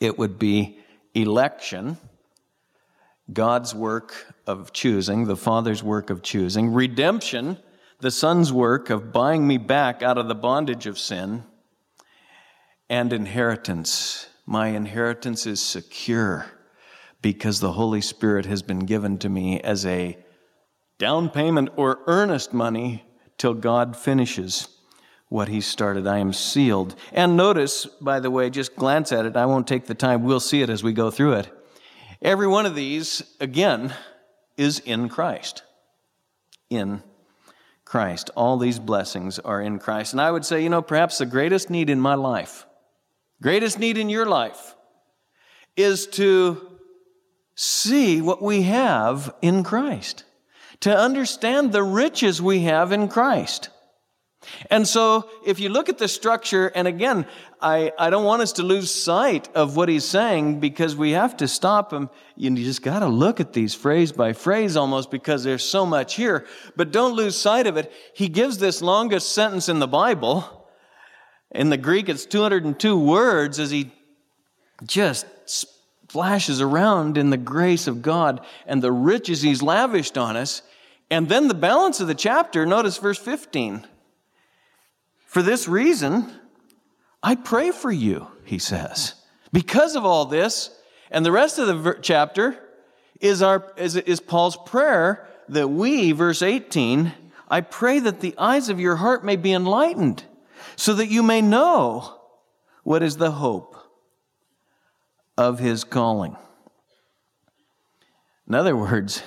it 0.00 0.18
would 0.18 0.36
be 0.36 0.80
election 1.14 1.96
God's 3.32 3.72
work 3.72 4.34
of 4.48 4.72
choosing, 4.72 5.26
the 5.26 5.36
Father's 5.36 5.84
work 5.84 6.10
of 6.10 6.22
choosing, 6.22 6.74
redemption, 6.74 7.56
the 8.00 8.10
Son's 8.10 8.52
work 8.52 8.90
of 8.90 9.12
buying 9.12 9.46
me 9.46 9.58
back 9.58 10.02
out 10.02 10.18
of 10.18 10.26
the 10.26 10.34
bondage 10.34 10.86
of 10.86 10.98
sin, 10.98 11.44
and 12.90 13.12
inheritance. 13.12 14.26
My 14.44 14.70
inheritance 14.70 15.46
is 15.46 15.62
secure 15.62 16.46
because 17.22 17.60
the 17.60 17.74
Holy 17.74 18.00
Spirit 18.00 18.46
has 18.46 18.62
been 18.62 18.80
given 18.80 19.18
to 19.18 19.28
me 19.28 19.60
as 19.60 19.86
a 19.86 20.18
down 20.98 21.28
payment 21.30 21.70
or 21.76 22.00
earnest 22.06 22.52
money 22.52 23.04
till 23.38 23.54
God 23.54 23.96
finishes 23.96 24.68
what 25.28 25.48
He 25.48 25.60
started. 25.60 26.06
I 26.06 26.18
am 26.18 26.32
sealed. 26.32 26.94
And 27.12 27.36
notice, 27.36 27.86
by 28.00 28.20
the 28.20 28.30
way, 28.30 28.50
just 28.50 28.76
glance 28.76 29.10
at 29.12 29.26
it. 29.26 29.36
I 29.36 29.46
won't 29.46 29.66
take 29.66 29.86
the 29.86 29.94
time. 29.94 30.22
We'll 30.22 30.40
see 30.40 30.62
it 30.62 30.70
as 30.70 30.82
we 30.84 30.92
go 30.92 31.10
through 31.10 31.34
it. 31.34 31.50
Every 32.22 32.46
one 32.46 32.66
of 32.66 32.74
these, 32.74 33.22
again, 33.40 33.92
is 34.56 34.78
in 34.78 35.08
Christ. 35.08 35.62
In 36.70 37.02
Christ. 37.84 38.30
All 38.36 38.56
these 38.56 38.78
blessings 38.78 39.38
are 39.38 39.60
in 39.60 39.78
Christ. 39.78 40.12
And 40.12 40.20
I 40.20 40.30
would 40.30 40.44
say, 40.44 40.62
you 40.62 40.68
know, 40.68 40.82
perhaps 40.82 41.18
the 41.18 41.26
greatest 41.26 41.70
need 41.70 41.90
in 41.90 42.00
my 42.00 42.14
life, 42.14 42.66
greatest 43.42 43.78
need 43.78 43.98
in 43.98 44.08
your 44.08 44.26
life, 44.26 44.74
is 45.76 46.06
to 46.06 46.78
see 47.56 48.20
what 48.20 48.40
we 48.42 48.62
have 48.62 49.34
in 49.42 49.62
Christ, 49.62 50.24
to 50.84 50.94
understand 50.94 51.72
the 51.72 51.82
riches 51.82 52.42
we 52.42 52.60
have 52.60 52.92
in 52.92 53.08
Christ. 53.08 53.70
And 54.70 54.86
so, 54.86 55.30
if 55.46 55.58
you 55.58 55.70
look 55.70 55.88
at 55.88 55.96
the 55.96 56.08
structure, 56.08 56.66
and 56.66 56.86
again, 56.86 57.24
I, 57.58 57.90
I 57.98 58.10
don't 58.10 58.26
want 58.26 58.42
us 58.42 58.52
to 58.52 58.62
lose 58.62 58.90
sight 58.94 59.48
of 59.54 59.76
what 59.76 59.88
he's 59.88 60.04
saying 60.04 60.60
because 60.60 60.94
we 60.94 61.12
have 61.12 61.38
to 61.38 61.48
stop 61.48 61.90
him. 61.90 62.10
You 62.36 62.54
just 62.54 62.82
got 62.82 62.98
to 62.98 63.06
look 63.06 63.40
at 63.40 63.54
these 63.54 63.74
phrase 63.74 64.12
by 64.12 64.34
phrase 64.34 64.76
almost 64.76 65.10
because 65.10 65.42
there's 65.42 65.64
so 65.64 65.86
much 65.86 66.16
here. 66.16 66.44
But 66.76 66.92
don't 66.92 67.16
lose 67.16 67.34
sight 67.34 67.66
of 67.66 67.78
it. 67.78 67.90
He 68.12 68.28
gives 68.28 68.58
this 68.58 68.82
longest 68.82 69.32
sentence 69.32 69.70
in 69.70 69.78
the 69.78 69.88
Bible. 69.88 70.68
In 71.50 71.70
the 71.70 71.78
Greek, 71.78 72.10
it's 72.10 72.26
202 72.26 72.98
words 72.98 73.58
as 73.58 73.70
he 73.70 73.90
just 74.84 75.24
splashes 75.46 76.60
around 76.60 77.16
in 77.16 77.30
the 77.30 77.38
grace 77.38 77.86
of 77.86 78.02
God 78.02 78.44
and 78.66 78.82
the 78.82 78.92
riches 78.92 79.40
he's 79.40 79.62
lavished 79.62 80.18
on 80.18 80.36
us. 80.36 80.60
And 81.10 81.28
then 81.28 81.48
the 81.48 81.54
balance 81.54 82.00
of 82.00 82.06
the 82.06 82.14
chapter, 82.14 82.66
notice 82.66 82.98
verse 82.98 83.18
15. 83.18 83.86
For 85.26 85.42
this 85.42 85.68
reason, 85.68 86.32
I 87.22 87.34
pray 87.34 87.70
for 87.70 87.90
you, 87.90 88.28
he 88.44 88.58
says. 88.58 89.14
Because 89.52 89.96
of 89.96 90.04
all 90.04 90.24
this, 90.24 90.70
and 91.10 91.24
the 91.24 91.32
rest 91.32 91.58
of 91.58 91.84
the 91.84 91.98
chapter 92.00 92.58
is, 93.20 93.42
our, 93.42 93.72
is, 93.76 93.96
is 93.96 94.20
Paul's 94.20 94.56
prayer 94.66 95.28
that 95.48 95.68
we, 95.68 96.12
verse 96.12 96.42
18, 96.42 97.12
I 97.48 97.60
pray 97.60 97.98
that 98.00 98.20
the 98.20 98.34
eyes 98.38 98.68
of 98.68 98.80
your 98.80 98.96
heart 98.96 99.24
may 99.24 99.36
be 99.36 99.52
enlightened, 99.52 100.24
so 100.76 100.94
that 100.94 101.08
you 101.08 101.22
may 101.22 101.40
know 101.40 102.20
what 102.82 103.02
is 103.02 103.16
the 103.16 103.32
hope 103.32 103.76
of 105.36 105.58
his 105.58 105.84
calling. 105.84 106.36
In 108.48 108.54
other 108.54 108.76
words, 108.76 109.22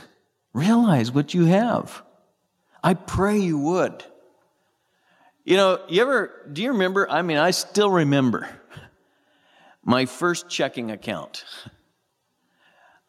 realize 0.57 1.11
what 1.11 1.33
you 1.33 1.45
have. 1.45 2.03
I 2.83 2.95
pray 2.95 3.37
you 3.37 3.59
would. 3.59 4.03
You 5.45 5.55
know, 5.55 5.79
you 5.87 6.01
ever, 6.01 6.49
do 6.51 6.61
you 6.61 6.71
remember? 6.73 7.09
I 7.09 7.21
mean, 7.21 7.37
I 7.37 7.51
still 7.51 7.89
remember 7.89 8.49
my 9.83 10.05
first 10.05 10.49
checking 10.49 10.91
account. 10.91 11.45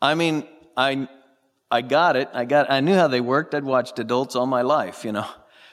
I 0.01 0.15
mean, 0.15 0.47
I, 0.77 1.09
I 1.71 1.83
got 1.83 2.17
it. 2.17 2.29
I 2.33 2.45
got, 2.45 2.71
I 2.71 2.81
knew 2.81 2.95
how 2.95 3.09
they 3.09 3.21
worked. 3.21 3.55
I'd 3.55 3.65
watched 3.65 3.99
adults 3.99 4.37
all 4.37 4.47
my 4.47 4.63
life, 4.63 5.05
you 5.05 5.13
know. 5.13 5.27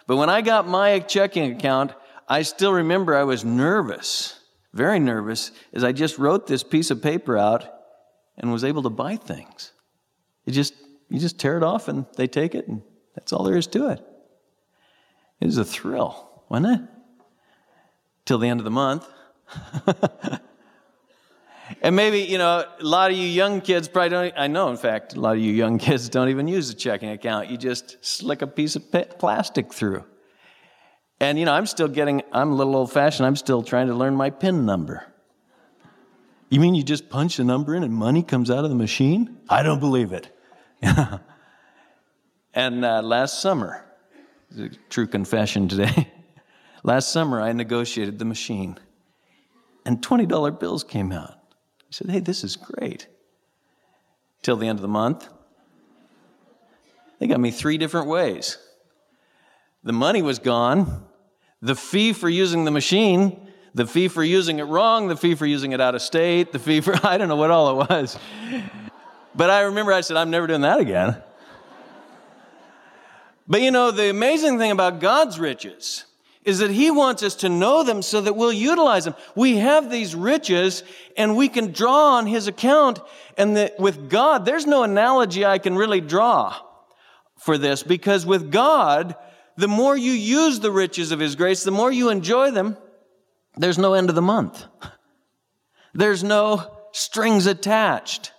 But 0.08 0.18
when 0.18 0.30
I 0.30 0.42
got 0.42 0.68
my 0.68 1.00
checking 1.00 1.56
account, 1.56 1.94
I 2.28 2.42
still 2.42 2.74
remember 2.74 3.16
I 3.16 3.24
was 3.24 3.46
nervous, 3.46 4.40
very 4.74 5.00
nervous, 5.00 5.52
as 5.74 5.84
I 5.84 5.92
just 5.92 6.18
wrote 6.18 6.48
this 6.48 6.64
piece 6.64 6.90
of 6.90 7.02
paper 7.02 7.38
out 7.38 7.68
and 8.38 8.52
was 8.52 8.64
able 8.64 8.84
to 8.84 8.90
buy 8.90 9.16
things. 9.18 9.72
It 10.46 10.52
just, 10.52 10.74
you 11.16 11.22
just 11.22 11.40
tear 11.40 11.58
it 11.58 11.64
off 11.64 11.88
and 11.88 12.06
they 12.16 12.28
take 12.28 12.54
it, 12.54 12.68
and 12.68 12.82
that's 13.16 13.34
all 13.34 13.44
there 13.44 13.58
is 13.58 13.68
to 13.68 13.90
it. 13.90 14.06
It 15.42 15.46
was 15.46 15.58
a 15.58 15.66
thrill 15.66 16.36
wasn't 16.50 16.82
it? 16.82 16.88
Till 18.26 18.38
the 18.38 18.48
end 18.48 18.60
of 18.60 18.64
the 18.64 18.72
month. 18.72 19.08
and 21.82 21.96
maybe, 21.96 22.22
you 22.22 22.38
know, 22.38 22.66
a 22.80 22.84
lot 22.84 23.12
of 23.12 23.18
you 23.18 23.28
young 23.28 23.62
kids 23.62 23.88
probably 23.88 24.10
don't, 24.10 24.34
I 24.38 24.48
know, 24.48 24.70
in 24.70 24.78
fact, 24.78 25.16
a 25.16 25.20
lot 25.20 25.36
of 25.36 25.42
you 25.42 25.52
young 25.52 25.78
kids 25.78 26.10
don't 26.10 26.30
even 26.30 26.48
use 26.48 26.70
a 26.70 26.74
checking 26.74 27.10
account. 27.10 27.50
You 27.50 27.58
just 27.58 28.04
slick 28.04 28.42
a 28.42 28.48
piece 28.48 28.76
of 28.76 28.92
plastic 29.20 29.74
through. 29.74 30.04
And, 31.20 31.40
you 31.40 31.46
know, 31.46 31.54
I'm 31.54 31.66
still 31.66 31.88
getting, 31.88 32.24
I'm 32.32 32.52
a 32.52 32.56
little 32.56 32.76
old 32.76 32.92
fashioned, 32.92 33.26
I'm 33.26 33.36
still 33.36 33.64
trying 33.64 33.88
to 33.88 33.96
learn 33.96 34.16
my 34.16 34.30
PIN 34.30 34.66
number. 34.66 35.06
You 36.50 36.60
mean 36.60 36.76
you 36.76 36.84
just 36.84 37.10
punch 37.10 37.38
the 37.38 37.44
number 37.44 37.74
in 37.74 37.84
and 37.84 37.94
money 37.94 38.22
comes 38.22 38.52
out 38.52 38.64
of 38.64 38.70
the 38.70 38.76
machine? 38.76 39.38
I 39.50 39.64
don't 39.64 39.80
believe 39.80 40.14
it. 40.14 40.35
and 42.54 42.86
uh, 42.86 43.02
last 43.02 43.42
summer, 43.42 43.86
true 44.90 45.08
confession 45.08 45.68
today. 45.68 46.12
Last 46.84 47.12
summer, 47.12 47.42
I 47.42 47.52
negotiated 47.52 48.20
the 48.20 48.26
machine, 48.26 48.78
and 49.88 50.04
$20 50.04 50.60
bills 50.60 50.84
came 50.84 51.12
out. 51.12 51.32
I 51.32 51.90
said, 51.90 52.12
hey, 52.12 52.20
this 52.20 52.44
is 52.44 52.56
great. 52.56 53.08
Till 54.44 54.56
the 54.56 54.68
end 54.68 54.78
of 54.78 54.84
the 54.84 54.88
month, 54.88 55.28
they 57.18 57.26
got 57.26 57.40
me 57.40 57.50
three 57.50 57.80
different 57.80 58.08
ways. 58.08 58.60
The 59.84 59.94
money 59.94 60.22
was 60.22 60.38
gone, 60.38 61.08
the 61.60 61.76
fee 61.76 62.14
for 62.14 62.30
using 62.30 62.66
the 62.66 62.72
machine, 62.72 63.50
the 63.74 63.88
fee 63.88 64.08
for 64.08 64.24
using 64.24 64.60
it 64.60 64.66
wrong, 64.66 65.08
the 65.08 65.18
fee 65.18 65.34
for 65.34 65.48
using 65.48 65.72
it 65.72 65.82
out 65.82 65.96
of 65.96 66.04
state, 66.04 66.52
the 66.52 66.60
fee 66.60 66.82
for, 66.82 66.96
I 67.04 67.18
don't 67.18 67.30
know 67.30 67.36
what 67.36 67.50
all 67.50 67.82
it 67.82 67.90
was. 67.90 68.20
But 69.36 69.50
I 69.50 69.62
remember 69.62 69.92
I 69.92 70.02
said, 70.02 70.18
I'm 70.18 70.30
never 70.30 70.48
doing 70.48 70.62
that 70.62 70.80
again. 70.80 71.22
But 73.48 73.62
you 73.62 73.72
know, 73.72 73.92
the 73.92 74.10
amazing 74.10 74.58
thing 74.58 74.72
about 74.72 75.00
God's 75.00 75.40
riches 75.40 76.06
is 76.44 76.60
that 76.60 76.72
He 76.72 76.90
wants 76.90 77.22
us 77.24 77.36
to 77.36 77.50
know 77.50 77.84
them 77.84 78.02
so 78.02 78.22
that 78.22 78.36
we'll 78.36 78.54
utilize 78.54 79.06
them. 79.06 79.16
We 79.36 79.58
have 79.58 79.90
these 79.92 80.16
riches 80.16 80.84
and 81.18 81.36
we 81.36 81.50
can 81.50 81.72
draw 81.72 82.16
on 82.16 82.28
His 82.28 82.48
account. 82.48 83.00
And 83.38 83.58
that 83.58 83.80
with 83.80 84.10
God, 84.10 84.46
there's 84.46 84.66
no 84.66 84.84
analogy 84.84 85.46
I 85.46 85.58
can 85.58 85.76
really 85.76 86.02
draw 86.02 86.56
for 87.38 87.58
this 87.58 87.84
because 87.84 88.26
with 88.26 88.52
God, 88.52 89.16
the 89.58 89.68
more 89.68 89.98
you 89.98 90.12
use 90.12 90.60
the 90.60 90.72
riches 90.72 91.12
of 91.12 91.20
His 91.20 91.36
grace, 91.36 91.64
the 91.64 91.72
more 91.72 91.92
you 91.92 92.10
enjoy 92.10 92.52
them, 92.52 92.78
there's 93.58 93.78
no 93.78 93.94
end 93.94 94.10
of 94.10 94.16
the 94.16 94.22
month. 94.22 94.66
There's 95.94 96.26
no 96.26 96.90
strings 96.92 97.46
attached. 97.46 98.34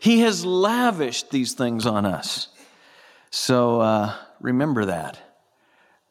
He 0.00 0.20
has 0.20 0.44
lavished 0.44 1.30
these 1.30 1.54
things 1.54 1.86
on 1.86 2.06
us. 2.06 2.48
So 3.30 3.80
uh, 3.80 4.14
remember 4.40 4.86
that. 4.86 5.18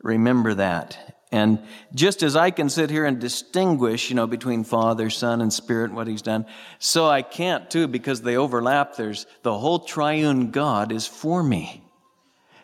Remember 0.02 0.54
that. 0.56 1.20
And 1.32 1.64
just 1.96 2.22
as 2.22 2.36
I 2.36 2.52
can 2.52 2.70
sit 2.70 2.92
here 2.92 3.06
and 3.06 3.20
distinguish, 3.20 4.10
you 4.10 4.16
know, 4.16 4.28
between 4.28 4.64
Father, 4.64 5.10
Son, 5.10 5.42
and 5.42 5.52
Spirit, 5.52 5.92
what 5.92 6.06
He's 6.06 6.22
done, 6.22 6.46
so 6.78 7.08
I 7.08 7.24
can't 7.24 7.72
too 7.72 7.88
because 7.88 8.22
they 8.22 8.36
overlap. 8.36 8.96
There's 8.96 9.26
the 9.42 9.58
whole 9.58 9.80
triune 9.80 10.52
God 10.52 10.92
is 10.92 11.08
for 11.08 11.42
me. 11.42 11.84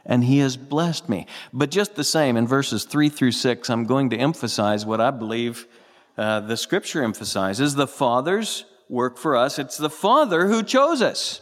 And 0.05 0.23
He 0.23 0.37
has 0.39 0.55
blessed 0.55 1.09
me. 1.09 1.25
But 1.51 1.71
just 1.71 1.95
the 1.95 2.03
same, 2.03 2.37
in 2.37 2.45
verses 2.45 2.83
three 2.83 3.09
through 3.09 3.31
six, 3.31 3.71
I'm 3.71 3.85
going 3.85 4.11
to 4.11 4.17
emphasize 4.17 4.85
what 4.85 5.01
I 5.01 5.09
believe 5.09 5.65
uh, 6.15 6.41
the 6.41 6.57
Scripture 6.57 7.01
emphasizes 7.01 7.73
the 7.73 7.87
Father's 7.87 8.65
work 8.89 9.17
for 9.17 9.35
us. 9.35 9.59
It's 9.59 9.77
the 9.77 9.89
Father 9.89 10.47
who 10.47 10.63
chose 10.63 11.01
us. 11.01 11.41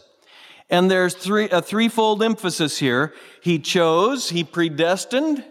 And 0.70 0.90
there's 0.90 1.14
three, 1.14 1.48
a 1.48 1.62
threefold 1.62 2.22
emphasis 2.22 2.78
here. 2.78 3.14
He 3.42 3.58
chose, 3.58 4.28
He 4.28 4.44
predestined, 4.44 5.42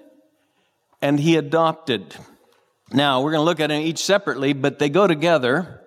and 1.02 1.20
he 1.20 1.36
adopted. 1.36 2.16
Now, 2.92 3.22
we're 3.22 3.32
going 3.32 3.42
to 3.42 3.46
look 3.46 3.60
at 3.60 3.68
them 3.68 3.82
each 3.82 4.04
separately, 4.04 4.54
but 4.54 4.80
they 4.80 4.90
go 4.90 5.08
together. 5.08 5.82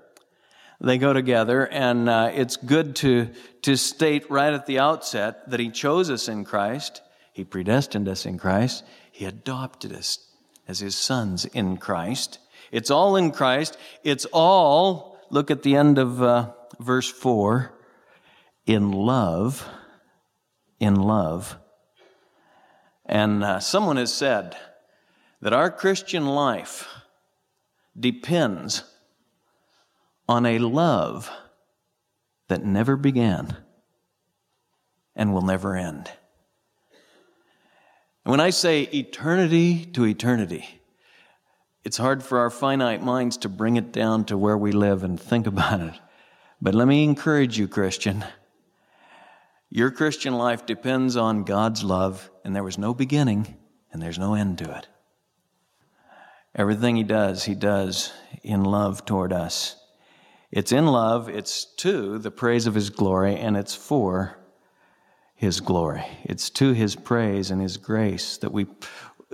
They 0.80 0.98
go 0.98 1.12
together, 1.12 1.66
and 1.66 2.08
uh, 2.08 2.30
it's 2.34 2.56
good 2.56 2.96
to, 2.96 3.28
to 3.62 3.76
state 3.76 4.30
right 4.30 4.52
at 4.52 4.66
the 4.66 4.78
outset 4.78 5.50
that 5.50 5.60
he 5.60 5.70
chose 5.70 6.10
us 6.10 6.26
in 6.26 6.44
Christ, 6.44 7.02
he 7.32 7.44
predestined 7.44 8.08
us 8.08 8.24
in 8.24 8.38
Christ, 8.38 8.84
he 9.12 9.26
adopted 9.26 9.92
us 9.92 10.18
as 10.66 10.78
his 10.78 10.94
sons 10.94 11.44
in 11.44 11.76
Christ. 11.76 12.38
It's 12.72 12.90
all 12.90 13.16
in 13.16 13.32
Christ. 13.32 13.76
It's 14.04 14.24
all, 14.32 15.09
look 15.30 15.50
at 15.50 15.62
the 15.62 15.76
end 15.76 15.99
of 15.99 16.22
uh, 16.22 16.52
verse 16.78 17.10
4, 17.10 17.72
in 18.66 18.92
love. 18.92 19.68
In 20.78 20.94
love. 20.94 21.56
And 23.06 23.42
uh, 23.42 23.60
someone 23.60 23.96
has 23.96 24.12
said, 24.12 24.56
that 25.40 25.52
our 25.52 25.70
Christian 25.70 26.26
life 26.26 26.87
depends 27.99 28.84
on 30.28 30.46
a 30.46 30.58
love 30.58 31.30
that 32.49 32.64
never 32.64 32.96
began 32.96 33.56
and 35.16 35.32
will 35.32 35.42
never 35.42 35.76
end. 35.76 36.10
And 38.25 38.30
when 38.30 38.40
I 38.40 38.50
say 38.50 38.82
eternity 38.82 39.87
to 39.87 40.04
eternity, 40.04 40.79
it's 41.84 41.96
hard 41.96 42.22
for 42.22 42.38
our 42.38 42.50
finite 42.50 43.02
minds 43.02 43.37
to 43.38 43.49
bring 43.49 43.76
it 43.76 43.92
down 43.92 44.25
to 44.26 44.37
where 44.37 44.58
we 44.58 44.72
live 44.72 45.02
and 45.02 45.18
think 45.18 45.46
about 45.46 45.80
it. 45.80 45.94
But 46.60 46.75
let 46.75 46.87
me 46.87 47.04
encourage 47.04 47.58
you, 47.58 47.68
Christian. 47.68 48.25
Your 49.70 49.90
Christian 49.90 50.34
life 50.34 50.66
depends 50.66 51.16
on 51.16 51.44
God's 51.44 51.82
love, 51.82 52.30
and 52.44 52.54
there 52.54 52.64
was 52.64 52.76
no 52.76 52.92
beginning 52.92 53.56
and 53.92 54.02
there's 54.02 54.18
no 54.18 54.34
end 54.34 54.58
to 54.58 54.76
it. 54.76 54.88
Everything 56.54 56.96
he 56.96 57.02
does, 57.02 57.44
he 57.44 57.54
does 57.54 58.12
in 58.42 58.64
love 58.64 59.04
toward 59.04 59.32
us. 59.32 59.76
It's 60.50 60.72
in 60.72 60.87
love, 60.87 61.28
it's 61.28 61.64
to 61.76 62.18
the 62.18 62.30
praise 62.30 62.66
of 62.66 62.75
his 62.75 62.90
glory, 62.90 63.37
and 63.37 63.56
it's 63.56 63.75
for 63.75 64.40
His 65.40 65.60
glory. 65.60 66.04
It's 66.25 66.50
to 66.50 66.72
His 66.72 66.94
praise 66.94 67.50
and 67.50 67.62
His 67.62 67.78
grace 67.78 68.37
that 68.38 68.52
we, 68.52 68.66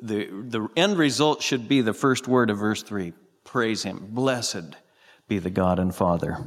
the, 0.01 0.27
the 0.27 0.69
end 0.77 0.99
result 0.99 1.43
should 1.43 1.69
be 1.69 1.81
the 1.81 1.95
first 1.95 2.29
word 2.29 2.51
of 2.51 2.59
verse 2.59 2.83
3 2.83 3.13
praise 3.45 3.83
Him. 3.83 4.09
Blessed 4.11 4.77
be 5.29 5.39
the 5.39 5.51
God 5.51 5.79
and 5.79 5.95
Father 5.95 6.39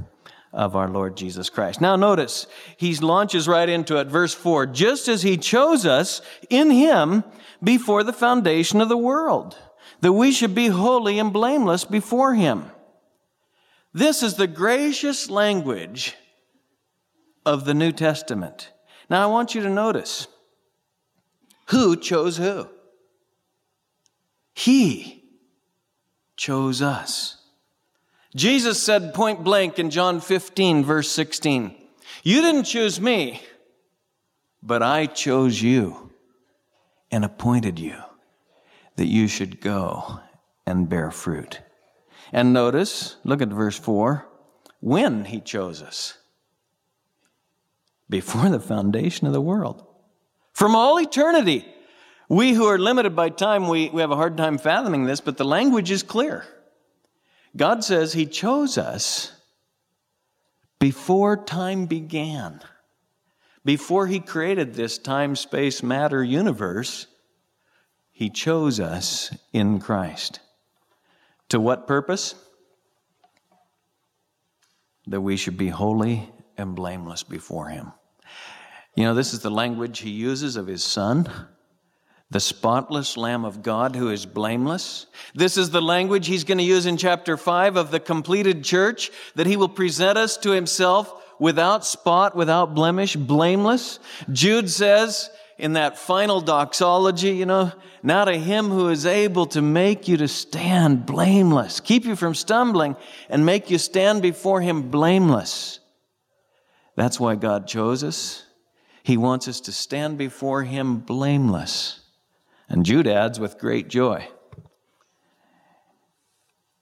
of 0.51 0.75
our 0.75 0.87
Lord 0.87 1.15
Jesus 1.15 1.49
Christ. 1.49 1.79
Now, 1.79 1.95
notice, 1.95 2.47
he 2.77 2.95
launches 2.95 3.47
right 3.47 3.69
into 3.69 3.97
it. 3.97 4.07
Verse 4.07 4.33
4 4.33 4.67
just 4.67 5.07
as 5.07 5.21
he 5.21 5.37
chose 5.37 5.85
us 5.85 6.21
in 6.49 6.71
him 6.71 7.23
before 7.63 8.03
the 8.03 8.13
foundation 8.13 8.81
of 8.81 8.89
the 8.89 8.97
world, 8.97 9.57
that 10.01 10.13
we 10.13 10.31
should 10.31 10.55
be 10.55 10.67
holy 10.67 11.19
and 11.19 11.33
blameless 11.33 11.85
before 11.85 12.33
him. 12.33 12.65
This 13.93 14.23
is 14.23 14.35
the 14.35 14.47
gracious 14.47 15.29
language 15.29 16.15
of 17.45 17.65
the 17.65 17.73
New 17.73 17.91
Testament. 17.91 18.71
Now, 19.09 19.23
I 19.23 19.31
want 19.31 19.55
you 19.55 19.61
to 19.61 19.69
notice 19.69 20.27
who 21.67 21.95
chose 21.95 22.37
who? 22.37 22.67
He 24.59 25.23
chose 26.35 26.81
us. 26.81 27.37
Jesus 28.35 28.83
said 28.83 29.13
point 29.13 29.41
blank 29.41 29.79
in 29.79 29.89
John 29.89 30.19
15, 30.19 30.83
verse 30.83 31.09
16, 31.09 31.73
You 32.23 32.41
didn't 32.41 32.65
choose 32.65 32.99
me, 32.99 33.41
but 34.61 34.83
I 34.83 35.05
chose 35.05 35.61
you 35.61 36.11
and 37.09 37.23
appointed 37.23 37.79
you 37.79 37.95
that 38.97 39.07
you 39.07 39.29
should 39.29 39.61
go 39.61 40.19
and 40.65 40.89
bear 40.89 41.09
fruit. 41.09 41.61
And 42.33 42.51
notice, 42.51 43.15
look 43.23 43.41
at 43.41 43.47
verse 43.47 43.79
4 43.79 44.27
when 44.81 45.23
he 45.23 45.39
chose 45.39 45.81
us 45.81 46.17
before 48.09 48.49
the 48.49 48.59
foundation 48.59 49.25
of 49.25 49.31
the 49.31 49.39
world. 49.39 49.87
From 50.51 50.75
all 50.75 50.99
eternity. 50.99 51.65
We 52.29 52.53
who 52.53 52.67
are 52.67 52.77
limited 52.77 53.15
by 53.15 53.29
time, 53.29 53.67
we, 53.67 53.89
we 53.89 54.01
have 54.01 54.11
a 54.11 54.15
hard 54.15 54.37
time 54.37 54.59
fathoming 54.59 55.05
this, 55.05 55.19
but 55.19 55.37
the 55.37 55.43
language 55.43 55.89
is 55.89 56.03
clear. 56.03 56.45
God 57.57 57.83
says 57.83 58.13
He 58.13 58.27
chose 58.27 58.77
us 58.77 59.31
before 60.79 61.43
time 61.43 61.87
began. 61.87 62.61
Before 63.65 64.05
He 64.05 64.19
created 64.19 64.75
this 64.75 64.99
time, 64.99 65.35
space, 65.35 65.81
matter 65.81 66.23
universe, 66.23 67.07
He 68.11 68.29
chose 68.29 68.79
us 68.79 69.35
in 69.51 69.79
Christ. 69.79 70.39
To 71.49 71.59
what 71.59 71.87
purpose? 71.87 72.35
That 75.07 75.21
we 75.21 75.35
should 75.35 75.57
be 75.57 75.69
holy 75.69 76.29
and 76.57 76.75
blameless 76.75 77.23
before 77.23 77.69
Him. 77.69 77.91
You 78.95 79.05
know, 79.05 79.15
this 79.15 79.33
is 79.33 79.39
the 79.39 79.49
language 79.49 80.01
He 80.01 80.11
uses 80.11 80.57
of 80.57 80.67
His 80.67 80.83
Son 80.83 81.27
the 82.31 82.39
spotless 82.39 83.17
Lamb 83.17 83.43
of 83.43 83.63
God 83.63 83.95
who 83.95 84.09
is 84.09 84.25
blameless. 84.25 85.07
This 85.33 85.57
is 85.57 85.71
the 85.71 85.81
language 85.81 86.27
he's 86.27 86.43
going 86.43 86.59
to 86.59 86.63
use 86.63 86.85
in 86.85 86.95
chapter 86.97 87.37
5 87.37 87.75
of 87.75 87.89
the 87.89 87.99
completed 87.99 88.63
church, 88.63 89.09
that 89.35 89.47
he 89.47 89.57
will 89.57 89.69
present 89.69 90.17
us 90.17 90.37
to 90.37 90.51
himself 90.51 91.11
without 91.39 91.85
spot, 91.85 92.35
without 92.35 92.75
blemish, 92.75 93.15
blameless. 93.15 93.99
Jude 94.31 94.69
says 94.69 95.31
in 95.57 95.73
that 95.73 95.97
final 95.97 96.39
doxology, 96.39 97.31
you 97.31 97.47
know, 97.47 97.71
now 98.03 98.25
to 98.25 98.37
him 98.37 98.69
who 98.69 98.89
is 98.89 99.05
able 99.05 99.47
to 99.47 99.61
make 99.61 100.07
you 100.07 100.17
to 100.17 100.27
stand 100.27 101.07
blameless, 101.07 101.79
keep 101.79 102.05
you 102.05 102.15
from 102.15 102.35
stumbling, 102.35 102.95
and 103.29 103.45
make 103.45 103.71
you 103.71 103.77
stand 103.79 104.21
before 104.21 104.61
him 104.61 104.91
blameless. 104.91 105.79
That's 106.95 107.19
why 107.19 107.35
God 107.35 107.67
chose 107.67 108.03
us. 108.03 108.43
He 109.01 109.17
wants 109.17 109.47
us 109.47 109.61
to 109.61 109.71
stand 109.71 110.17
before 110.17 110.63
him 110.63 110.99
blameless. 110.99 112.01
And 112.69 112.85
Jude 112.85 113.07
adds, 113.07 113.39
with 113.39 113.57
great 113.57 113.87
joy. 113.87 114.27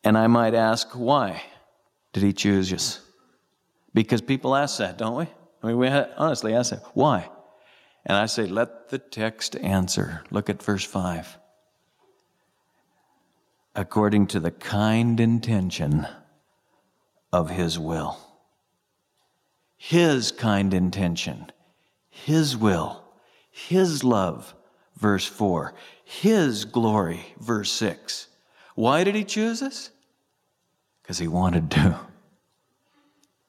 And 0.03 0.17
I 0.17 0.27
might 0.27 0.53
ask, 0.53 0.89
why 0.91 1.41
did 2.13 2.23
he 2.23 2.33
choose 2.33 2.71
us? 2.71 3.01
Because 3.93 4.21
people 4.21 4.55
ask 4.55 4.77
that, 4.79 4.97
don't 4.97 5.15
we? 5.17 5.27
I 5.63 5.67
mean, 5.67 5.77
we 5.77 5.87
honestly 5.87 6.53
ask 6.53 6.71
that. 6.71 6.83
Why? 6.93 7.29
And 8.05 8.15
I 8.17 8.25
say, 8.25 8.45
let 8.45 8.89
the 8.89 8.99
text 8.99 9.55
answer. 9.55 10.23
Look 10.29 10.49
at 10.49 10.61
verse 10.61 10.83
5. 10.83 11.37
According 13.75 14.27
to 14.27 14.39
the 14.39 14.51
kind 14.51 15.19
intention 15.19 16.07
of 17.33 17.49
his 17.49 17.79
will. 17.79 18.17
His 19.77 20.31
kind 20.31 20.73
intention, 20.73 21.51
his 22.09 22.57
will, 22.57 23.03
his 23.51 24.03
love 24.03 24.55
verse 24.97 25.25
4. 25.25 25.73
His 26.03 26.65
glory, 26.65 27.21
verse 27.39 27.71
6. 27.71 28.27
Why 28.75 29.03
did 29.03 29.15
he 29.15 29.23
choose 29.23 29.61
us? 29.61 29.91
Because 31.01 31.17
he 31.17 31.27
wanted 31.27 31.71
to. 31.71 31.99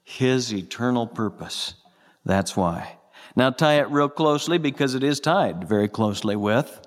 His 0.05 0.53
eternal 0.53 1.07
purpose. 1.07 1.75
That's 2.25 2.57
why. 2.57 2.97
Now 3.37 3.51
tie 3.51 3.75
it 3.75 3.91
real 3.91 4.09
closely 4.09 4.59
because 4.59 4.95
it 4.95 5.03
is 5.03 5.21
tied 5.21 5.69
very 5.69 5.89
closely 5.89 6.37
with 6.37 6.87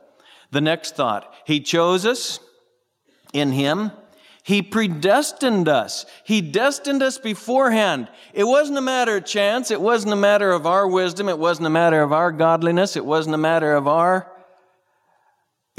the 0.51 0.61
next 0.61 0.95
thought. 0.95 1.33
He 1.45 1.59
chose 1.59 2.05
us 2.05 2.39
in 3.33 3.51
him. 3.51 3.91
He 4.43 4.61
predestined 4.61 5.67
us. 5.67 6.05
He 6.23 6.41
destined 6.41 7.03
us 7.03 7.17
beforehand. 7.19 8.09
It 8.33 8.43
wasn't 8.43 8.79
a 8.79 8.81
matter 8.81 9.17
of 9.17 9.25
chance. 9.25 9.69
It 9.69 9.79
wasn't 9.79 10.13
a 10.13 10.17
matter 10.17 10.51
of 10.51 10.65
our 10.65 10.87
wisdom. 10.87 11.29
It 11.29 11.37
wasn't 11.37 11.67
a 11.67 11.71
matter 11.71 12.01
of 12.01 12.11
our 12.11 12.31
godliness. 12.31 12.95
It 12.95 13.05
wasn't 13.05 13.35
a 13.35 13.39
matter 13.39 13.73
of 13.73 13.87
our 13.87 14.30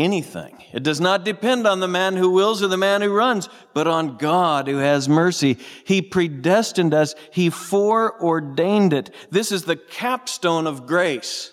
anything. 0.02 0.62
It 0.72 0.82
does 0.82 1.00
not 1.00 1.24
depend 1.24 1.66
on 1.66 1.78
the 1.78 1.88
man 1.88 2.16
who 2.16 2.30
wills 2.30 2.62
or 2.62 2.66
the 2.66 2.76
man 2.76 3.02
who 3.02 3.12
runs, 3.12 3.48
but 3.72 3.86
on 3.86 4.16
God 4.16 4.66
who 4.66 4.78
has 4.78 5.08
mercy. 5.08 5.58
He 5.84 6.02
predestined 6.02 6.92
us. 6.92 7.14
He 7.30 7.50
foreordained 7.50 8.92
it. 8.92 9.14
This 9.30 9.52
is 9.52 9.64
the 9.64 9.76
capstone 9.76 10.66
of 10.66 10.86
grace. 10.86 11.52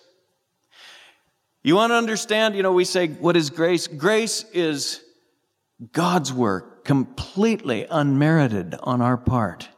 You 1.62 1.76
want 1.76 1.92
to 1.92 1.96
understand, 1.96 2.56
you 2.56 2.64
know, 2.64 2.72
we 2.72 2.86
say, 2.86 3.08
what 3.08 3.38
is 3.38 3.52
grace? 3.52 3.88
Grace 3.88 4.44
is 4.54 5.02
God's 5.92 6.34
work, 6.34 6.86
completely 6.86 7.86
unmerited 7.90 8.76
on 8.82 9.02
our 9.02 9.18
part. 9.18 9.70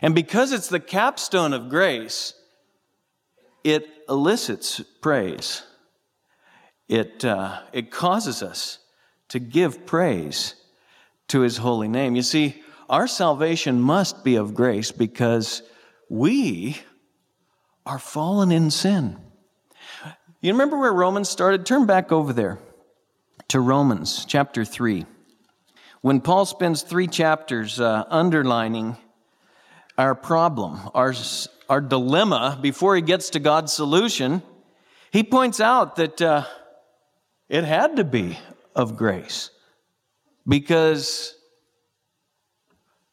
And 0.00 0.14
because 0.14 0.52
it's 0.52 0.68
the 0.68 0.80
capstone 0.80 1.52
of 1.52 1.68
grace, 1.68 2.32
it 3.62 3.86
elicits 4.08 4.80
praise 5.02 5.62
it, 6.88 7.24
uh, 7.24 7.60
it 7.72 7.90
causes 7.90 8.42
us 8.42 8.78
to 9.28 9.38
give 9.38 9.86
praise 9.86 10.54
to 11.28 11.40
his 11.40 11.56
holy 11.56 11.88
name. 11.88 12.14
You 12.14 12.22
see, 12.22 12.62
our 12.88 13.08
salvation 13.08 13.80
must 13.80 14.22
be 14.22 14.36
of 14.36 14.54
grace 14.54 14.92
because 14.92 15.62
we 16.08 16.78
are 17.84 17.98
fallen 17.98 18.52
in 18.52 18.70
sin. 18.70 19.18
You 20.40 20.52
remember 20.52 20.78
where 20.78 20.92
Romans 20.92 21.28
started? 21.28 21.66
Turn 21.66 21.86
back 21.86 22.12
over 22.12 22.32
there 22.32 22.58
to 23.48 23.58
Romans 23.58 24.24
chapter 24.24 24.64
3. 24.64 25.06
When 26.02 26.20
Paul 26.20 26.44
spends 26.44 26.82
three 26.82 27.08
chapters 27.08 27.80
uh, 27.80 28.04
underlining 28.08 28.96
our 29.98 30.14
problem, 30.14 30.78
our, 30.94 31.14
our 31.68 31.80
dilemma, 31.80 32.58
before 32.60 32.94
he 32.94 33.02
gets 33.02 33.30
to 33.30 33.40
God's 33.40 33.72
solution, 33.72 34.42
he 35.10 35.24
points 35.24 35.58
out 35.58 35.96
that. 35.96 36.22
Uh, 36.22 36.44
it 37.48 37.64
had 37.64 37.96
to 37.96 38.04
be 38.04 38.38
of 38.74 38.96
grace 38.96 39.50
because 40.46 41.34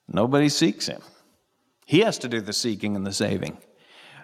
nobody 0.08 0.50
seeks 0.50 0.88
him. 0.88 1.02
He 1.86 2.00
has 2.00 2.18
to 2.20 2.30
do 2.30 2.42
the 2.42 2.54
seeking 2.54 2.96
and 2.96 3.06
the 3.06 3.14
saving. 3.14 3.58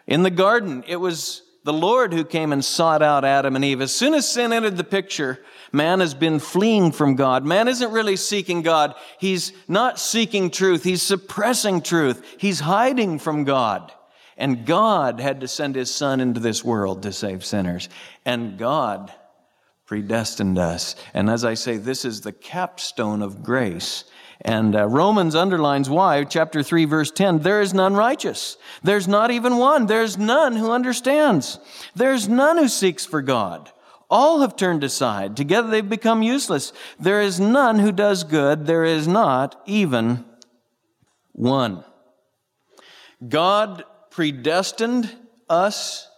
In 0.08 0.24
the 0.24 0.32
garden, 0.32 0.84
it 0.88 0.96
was 0.96 1.44
the 1.64 1.74
Lord 1.74 2.14
who 2.14 2.24
came 2.24 2.52
and 2.52 2.64
sought 2.64 3.02
out 3.02 3.26
Adam 3.26 3.56
and 3.56 3.66
Eve. 3.66 3.82
As 3.82 3.94
soon 3.94 4.14
as 4.14 4.28
sin 4.28 4.54
entered 4.54 4.78
the 4.78 4.84
picture, 4.84 5.40
man 5.72 6.00
has 6.00 6.14
been 6.14 6.40
fleeing 6.40 6.92
from 6.92 7.16
God. 7.16 7.46
Man 7.46 7.68
isn't 7.68 7.92
really 7.92 8.16
seeking 8.16 8.62
God. 8.62 8.96
He's 9.20 9.54
not 9.68 10.00
seeking 10.00 10.50
truth. 10.50 10.84
He's 10.84 11.02
suppressing 11.02 11.82
truth. 11.82 12.26
He's 12.38 12.62
hiding 12.62 13.20
from 13.20 13.44
God. 13.44 13.92
And 14.38 14.66
God 14.66 15.20
had 15.20 15.42
to 15.42 15.48
send 15.48 15.76
his 15.76 15.94
son 15.94 16.22
into 16.22 16.40
this 16.40 16.64
world 16.64 17.04
to 17.04 17.12
save 17.12 17.44
sinners. 17.44 17.90
And 18.26 18.58
God 18.58 19.14
predestined 19.90 20.60
us. 20.60 20.96
And 21.16 21.32
as 21.32 21.44
I 21.44 21.56
say, 21.56 21.78
this 21.78 22.06
is 22.06 22.22
the 22.22 22.32
capstone 22.32 23.24
of 23.24 23.42
grace. 23.42 24.04
And 24.42 24.76
uh, 24.76 24.86
Romans 24.86 25.34
underlines 25.34 25.90
why, 25.90 26.26
chapter 26.26 26.62
3, 26.62 26.86
verse 26.86 27.10
10 27.10 27.40
there 27.40 27.60
is 27.60 27.74
none 27.74 27.96
righteous. 27.96 28.58
There's 28.84 29.08
not 29.08 29.32
even 29.32 29.58
one. 29.58 29.88
There's 29.88 30.16
none 30.16 30.56
who 30.56 30.72
understands. 30.72 31.58
There's 31.96 32.30
none 32.30 32.60
who 32.60 32.68
seeks 32.68 33.04
for 33.04 33.24
God. 33.24 33.72
All 34.12 34.42
have 34.42 34.56
turned 34.56 34.84
aside. 34.84 35.36
Together 35.36 35.70
they've 35.70 35.90
become 35.90 36.22
useless. 36.22 36.72
There 37.00 37.24
is 37.24 37.40
none 37.40 37.80
who 37.80 37.92
does 37.92 38.24
good. 38.24 38.68
There 38.68 38.86
is 38.86 39.08
not 39.08 39.60
even 39.66 40.24
one. 41.32 41.84
God 43.28 43.86
predestined 44.12 45.12
us 45.50 46.09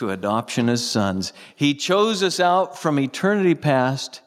to 0.00 0.08
adoption 0.08 0.70
as 0.70 0.82
sons. 0.84 1.34
He 1.54 1.74
chose 1.74 2.22
us 2.22 2.40
out 2.40 2.78
from 2.78 2.98
eternity 2.98 3.54
past 3.54 4.22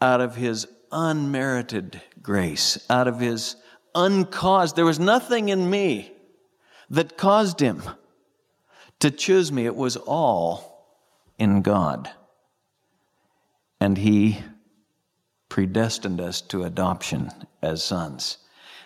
out 0.00 0.22
of 0.22 0.34
his 0.34 0.66
unmerited 0.90 2.00
grace, 2.22 2.78
out 2.88 3.06
of 3.06 3.20
his 3.20 3.56
uncaused. 3.94 4.76
There 4.76 4.86
was 4.86 4.98
nothing 4.98 5.50
in 5.50 5.68
me 5.68 6.10
that 6.88 7.18
caused 7.18 7.60
him 7.60 7.82
to 9.00 9.10
choose 9.10 9.52
me. 9.52 9.66
It 9.66 9.76
was 9.76 9.98
all 9.98 10.88
in 11.38 11.60
God. 11.60 12.10
And 13.82 13.98
he 13.98 14.38
predestined 15.50 16.18
us 16.18 16.40
to 16.40 16.64
adoption 16.64 17.30
as 17.60 17.84
sons. 17.84 18.38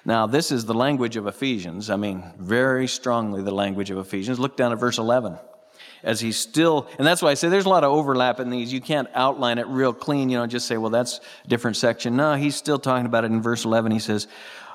Now, 0.04 0.26
this 0.26 0.50
is 0.50 0.64
the 0.64 0.74
language 0.74 1.16
of 1.16 1.28
Ephesians. 1.28 1.90
I 1.90 1.96
mean, 1.96 2.24
very 2.40 2.88
strongly 2.88 3.40
the 3.40 3.54
language 3.54 3.92
of 3.92 3.98
Ephesians. 3.98 4.40
Look 4.40 4.56
down 4.56 4.72
at 4.72 4.80
verse 4.80 4.98
11 4.98 5.38
as 6.02 6.20
he's 6.20 6.36
still, 6.36 6.88
and 6.98 7.06
that's 7.06 7.22
why 7.22 7.30
I 7.30 7.34
say 7.34 7.48
there's 7.48 7.64
a 7.64 7.70
lot 7.70 7.84
of 7.84 7.92
overlap 7.92 8.40
in 8.40 8.50
these. 8.50 8.72
You 8.72 8.80
can't 8.80 9.08
outline 9.14 9.58
it 9.58 9.66
real 9.66 9.92
clean, 9.92 10.30
you 10.30 10.38
know, 10.38 10.46
just 10.46 10.66
say, 10.66 10.76
well, 10.76 10.90
that's 10.90 11.20
a 11.44 11.48
different 11.48 11.76
section. 11.76 12.16
No, 12.16 12.34
he's 12.34 12.56
still 12.56 12.78
talking 12.78 13.06
about 13.06 13.24
it 13.24 13.30
in 13.30 13.42
verse 13.42 13.64
11. 13.64 13.92
He 13.92 13.98
says, 13.98 14.26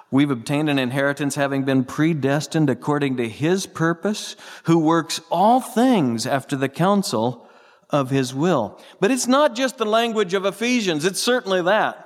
We've 0.10 0.32
obtained 0.32 0.70
an 0.70 0.80
inheritance 0.80 1.36
having 1.36 1.63
been 1.63 1.84
predestined 1.84 2.70
according 2.70 3.18
to 3.18 3.28
his 3.28 3.66
purpose, 3.66 4.38
who 4.63 4.80
works 4.80 5.20
all 5.30 5.60
things 5.60 6.26
after 6.26 6.56
the 6.56 6.70
counsel 6.70 7.48
of 7.90 8.10
his 8.10 8.34
will. 8.34 8.80
But 9.02 9.12
it's 9.12 9.28
not 9.28 9.54
just 9.54 9.78
the 9.78 9.86
language 9.86 10.34
of 10.34 10.46
Ephesians, 10.46 11.04
it's 11.04 11.20
certainly 11.20 11.62
that. 11.63 12.06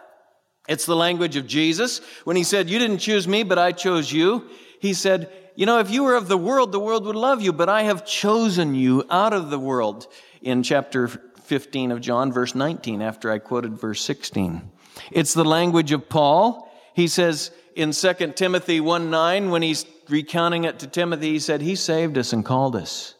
It's 0.68 0.86
the 0.86 0.96
language 0.96 1.36
of 1.36 1.48
Jesus. 1.48 2.02
When 2.24 2.36
he 2.36 2.44
said, 2.44 2.70
You 2.70 2.80
didn't 2.80 3.00
choose 3.00 3.28
me, 3.28 3.44
but 3.44 3.60
I 3.60 3.72
chose 3.72 4.12
you, 4.12 4.50
he 4.80 4.94
said, 4.94 5.32
you 5.56 5.66
know, 5.66 5.80
if 5.80 5.90
you 5.92 6.04
were 6.04 6.16
of 6.16 6.28
the 6.28 6.38
world, 6.38 6.72
the 6.72 6.80
world 6.80 7.06
would 7.06 7.16
love 7.16 7.42
you, 7.42 7.54
but 7.54 7.70
I 7.70 7.84
have 7.84 8.06
chosen 8.06 8.76
you 8.76 9.04
out 9.10 9.34
of 9.34 9.50
the 9.50 9.60
world 9.60 10.08
in 10.42 10.64
chapter 10.64 11.08
15 11.08 11.92
of 11.92 12.02
John, 12.02 12.32
verse 12.32 12.56
19, 12.56 13.02
after 13.02 13.32
I 13.32 13.40
quoted 13.40 13.78
verse 13.78 14.02
16. 14.02 14.72
It's 15.12 15.34
the 15.34 15.44
language 15.44 15.92
of 15.92 16.10
Paul. 16.10 16.72
He 16.94 17.08
says 17.08 17.52
in 17.76 17.92
2 17.92 18.14
Timothy 18.36 18.80
1 18.80 19.10
9, 19.10 19.50
when 19.50 19.62
he's 19.62 19.86
recounting 20.10 20.64
it 20.64 20.80
to 20.80 20.88
Timothy, 20.88 21.32
he 21.32 21.40
said, 21.40 21.62
He 21.62 21.76
saved 21.76 22.18
us 22.18 22.34
and 22.34 22.46
called 22.46 22.76
us, 22.76 23.16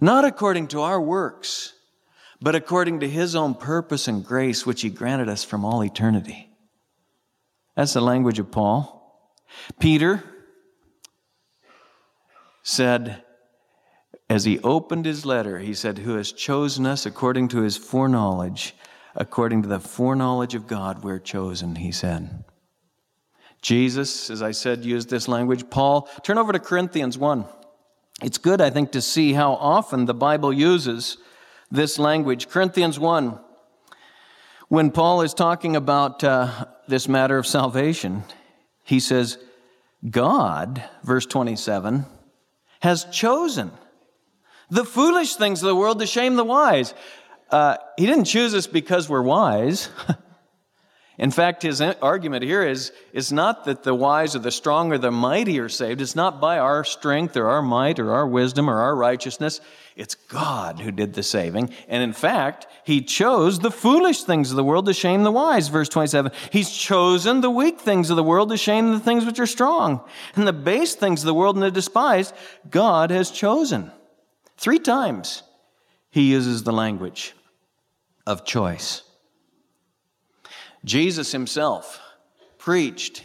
not 0.00 0.24
according 0.24 0.68
to 0.68 0.80
our 0.80 1.00
works, 1.00 1.74
but 2.40 2.56
according 2.56 3.00
to 3.00 3.08
His 3.08 3.36
own 3.36 3.54
purpose 3.54 4.08
and 4.08 4.24
grace, 4.24 4.66
which 4.66 4.82
He 4.82 4.90
granted 4.90 5.28
us 5.28 5.44
from 5.44 5.64
all 5.64 5.84
eternity. 5.84 6.48
That's 7.76 7.92
the 7.92 8.00
language 8.00 8.38
of 8.38 8.50
Paul. 8.50 8.98
Peter, 9.78 10.24
said, 12.62 13.22
as 14.28 14.44
he 14.44 14.58
opened 14.60 15.04
his 15.04 15.26
letter, 15.26 15.58
he 15.58 15.74
said, 15.74 15.98
Who 15.98 16.14
has 16.16 16.32
chosen 16.32 16.86
us 16.86 17.04
according 17.04 17.48
to 17.48 17.60
his 17.60 17.76
foreknowledge, 17.76 18.74
according 19.14 19.62
to 19.62 19.68
the 19.68 19.80
foreknowledge 19.80 20.54
of 20.54 20.66
God, 20.66 21.04
we're 21.04 21.18
chosen, 21.18 21.76
he 21.76 21.92
said. 21.92 22.44
Jesus, 23.60 24.30
as 24.30 24.42
I 24.42 24.50
said, 24.50 24.84
used 24.84 25.10
this 25.10 25.28
language. 25.28 25.70
Paul, 25.70 26.08
turn 26.22 26.38
over 26.38 26.52
to 26.52 26.58
Corinthians 26.58 27.16
1. 27.16 27.44
It's 28.22 28.38
good, 28.38 28.60
I 28.60 28.70
think, 28.70 28.92
to 28.92 29.00
see 29.00 29.32
how 29.32 29.52
often 29.52 30.06
the 30.06 30.14
Bible 30.14 30.52
uses 30.52 31.18
this 31.70 31.98
language. 31.98 32.48
Corinthians 32.48 32.98
1, 32.98 33.38
when 34.68 34.90
Paul 34.90 35.22
is 35.22 35.34
talking 35.34 35.76
about 35.76 36.24
uh, 36.24 36.66
this 36.88 37.08
matter 37.08 37.38
of 37.38 37.46
salvation, 37.46 38.24
he 38.84 38.98
says, 38.98 39.38
God, 40.08 40.82
verse 41.04 41.26
27, 41.26 42.04
has 42.82 43.04
chosen 43.06 43.70
the 44.70 44.84
foolish 44.84 45.36
things 45.36 45.62
of 45.62 45.68
the 45.68 45.76
world 45.76 46.00
to 46.00 46.06
shame 46.06 46.34
the 46.36 46.44
wise. 46.44 46.94
Uh, 47.50 47.76
he 47.96 48.06
didn't 48.06 48.24
choose 48.24 48.54
us 48.54 48.66
because 48.66 49.08
we're 49.08 49.22
wise. 49.22 49.88
In 51.18 51.30
fact, 51.30 51.62
his 51.62 51.80
argument 51.80 52.42
here 52.42 52.66
is, 52.66 52.90
it's 53.12 53.30
not 53.30 53.66
that 53.66 53.82
the 53.82 53.94
wise 53.94 54.34
or 54.34 54.38
the 54.38 54.50
strong 54.50 54.92
or 54.92 54.98
the 54.98 55.10
mighty 55.10 55.58
are 55.60 55.68
saved. 55.68 56.00
It's 56.00 56.16
not 56.16 56.40
by 56.40 56.58
our 56.58 56.84
strength 56.84 57.36
or 57.36 57.48
our 57.48 57.60
might 57.60 57.98
or 57.98 58.12
our 58.12 58.26
wisdom 58.26 58.68
or 58.70 58.80
our 58.80 58.96
righteousness. 58.96 59.60
It's 59.94 60.14
God 60.14 60.80
who 60.80 60.90
did 60.90 61.12
the 61.12 61.22
saving. 61.22 61.70
And 61.86 62.02
in 62.02 62.14
fact, 62.14 62.66
he 62.84 63.02
chose 63.02 63.58
the 63.58 63.70
foolish 63.70 64.22
things 64.22 64.50
of 64.50 64.56
the 64.56 64.64
world 64.64 64.86
to 64.86 64.94
shame 64.94 65.22
the 65.22 65.30
wise. 65.30 65.68
Verse 65.68 65.90
27. 65.90 66.32
He's 66.50 66.70
chosen 66.70 67.42
the 67.42 67.50
weak 67.50 67.78
things 67.78 68.08
of 68.08 68.16
the 68.16 68.22
world 68.22 68.48
to 68.48 68.56
shame 68.56 68.92
the 68.92 69.00
things 69.00 69.26
which 69.26 69.38
are 69.38 69.46
strong. 69.46 70.00
And 70.34 70.46
the 70.46 70.52
base 70.54 70.94
things 70.94 71.20
of 71.20 71.26
the 71.26 71.34
world 71.34 71.56
and 71.56 71.62
the 71.62 71.70
despised, 71.70 72.34
God 72.70 73.10
has 73.10 73.30
chosen. 73.30 73.92
Three 74.56 74.78
times 74.78 75.42
he 76.08 76.30
uses 76.30 76.62
the 76.62 76.72
language 76.72 77.34
of 78.26 78.46
choice. 78.46 79.02
Jesus 80.84 81.32
himself 81.32 82.00
preached, 82.58 83.24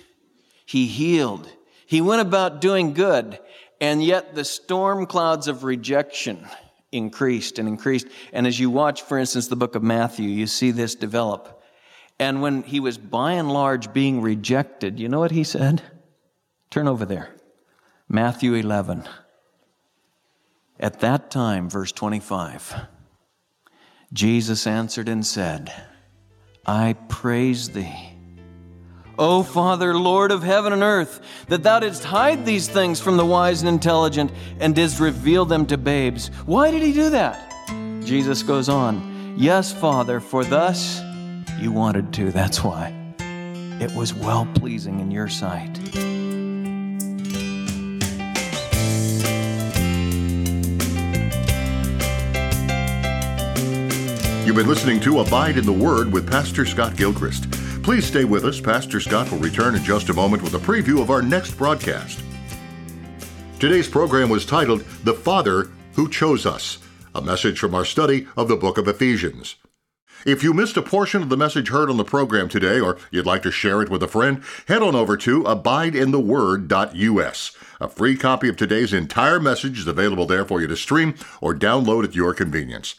he 0.65 0.87
healed, 0.87 1.49
he 1.85 2.01
went 2.01 2.21
about 2.21 2.61
doing 2.61 2.93
good, 2.93 3.39
and 3.79 4.03
yet 4.03 4.35
the 4.35 4.43
storm 4.43 5.05
clouds 5.05 5.47
of 5.47 5.63
rejection 5.63 6.45
increased 6.91 7.59
and 7.59 7.67
increased. 7.67 8.07
And 8.33 8.47
as 8.47 8.59
you 8.59 8.69
watch, 8.69 9.01
for 9.03 9.17
instance, 9.17 9.47
the 9.47 9.55
book 9.55 9.75
of 9.75 9.83
Matthew, 9.83 10.29
you 10.29 10.47
see 10.47 10.71
this 10.71 10.95
develop. 10.95 11.63
And 12.19 12.41
when 12.41 12.63
he 12.63 12.79
was 12.79 12.97
by 12.97 13.33
and 13.33 13.51
large 13.51 13.93
being 13.93 14.21
rejected, 14.21 14.99
you 14.99 15.07
know 15.07 15.19
what 15.19 15.31
he 15.31 15.43
said? 15.43 15.81
Turn 16.69 16.87
over 16.87 17.05
there. 17.05 17.29
Matthew 18.09 18.53
11. 18.53 19.07
At 20.79 20.99
that 20.99 21.31
time, 21.31 21.69
verse 21.69 21.91
25, 21.91 22.75
Jesus 24.13 24.67
answered 24.67 25.09
and 25.09 25.25
said, 25.25 25.73
I 26.67 26.95
praise 27.07 27.69
thee. 27.69 27.95
O 29.19 29.41
Father, 29.41 29.97
Lord 29.97 30.31
of 30.31 30.43
heaven 30.43 30.73
and 30.73 30.83
earth, 30.83 31.21
that 31.47 31.63
thou 31.63 31.79
didst 31.79 32.03
hide 32.03 32.45
these 32.45 32.67
things 32.67 32.99
from 32.99 33.17
the 33.17 33.25
wise 33.25 33.61
and 33.61 33.69
intelligent 33.69 34.31
and 34.59 34.75
didst 34.75 34.99
reveal 34.99 35.45
them 35.45 35.65
to 35.67 35.77
babes. 35.77 36.27
Why 36.45 36.69
did 36.69 36.83
he 36.83 36.93
do 36.93 37.09
that? 37.09 37.43
Jesus 38.03 38.43
goes 38.43 38.69
on, 38.69 39.35
Yes, 39.37 39.71
Father, 39.71 40.19
for 40.19 40.43
thus 40.43 41.01
you 41.59 41.71
wanted 41.71 42.13
to. 42.13 42.31
That's 42.31 42.63
why. 42.63 42.93
It 43.79 43.93
was 43.95 44.13
well 44.13 44.47
pleasing 44.55 44.99
in 44.99 45.11
your 45.11 45.27
sight. 45.27 45.79
Been 54.57 54.67
listening 54.67 54.99
to 54.99 55.19
Abide 55.19 55.57
in 55.59 55.67
the 55.67 55.71
Word 55.71 56.11
with 56.11 56.27
Pastor 56.27 56.65
Scott 56.65 56.97
Gilchrist. 56.97 57.51
Please 57.83 58.03
stay 58.03 58.25
with 58.25 58.43
us. 58.43 58.59
Pastor 58.59 58.99
Scott 58.99 59.29
will 59.29 59.37
return 59.37 59.75
in 59.75 59.83
just 59.83 60.09
a 60.09 60.15
moment 60.15 60.41
with 60.41 60.55
a 60.55 60.57
preview 60.57 60.99
of 60.99 61.11
our 61.11 61.21
next 61.21 61.51
broadcast. 61.51 62.23
Today's 63.59 63.87
program 63.87 64.29
was 64.29 64.47
titled 64.47 64.81
The 65.03 65.13
Father 65.13 65.69
Who 65.93 66.09
Chose 66.09 66.47
Us, 66.47 66.79
a 67.13 67.21
message 67.21 67.59
from 67.59 67.75
our 67.75 67.85
study 67.85 68.25
of 68.35 68.47
the 68.47 68.55
book 68.55 68.79
of 68.79 68.87
Ephesians. 68.87 69.57
If 70.25 70.41
you 70.41 70.55
missed 70.55 70.75
a 70.75 70.81
portion 70.81 71.21
of 71.21 71.29
the 71.29 71.37
message 71.37 71.69
heard 71.69 71.91
on 71.91 71.97
the 71.97 72.03
program 72.03 72.49
today, 72.49 72.79
or 72.79 72.97
you'd 73.11 73.27
like 73.27 73.43
to 73.43 73.51
share 73.51 73.83
it 73.83 73.89
with 73.89 74.01
a 74.01 74.07
friend, 74.07 74.41
head 74.67 74.81
on 74.81 74.95
over 74.95 75.15
to 75.17 75.43
abideintheword.us. 75.43 77.51
A 77.79 77.87
free 77.87 78.15
copy 78.15 78.49
of 78.49 78.57
today's 78.57 78.91
entire 78.91 79.39
message 79.39 79.77
is 79.77 79.85
available 79.85 80.25
there 80.25 80.45
for 80.45 80.61
you 80.61 80.67
to 80.67 80.75
stream 80.75 81.13
or 81.41 81.53
download 81.53 82.05
at 82.05 82.15
your 82.15 82.33
convenience. 82.33 82.95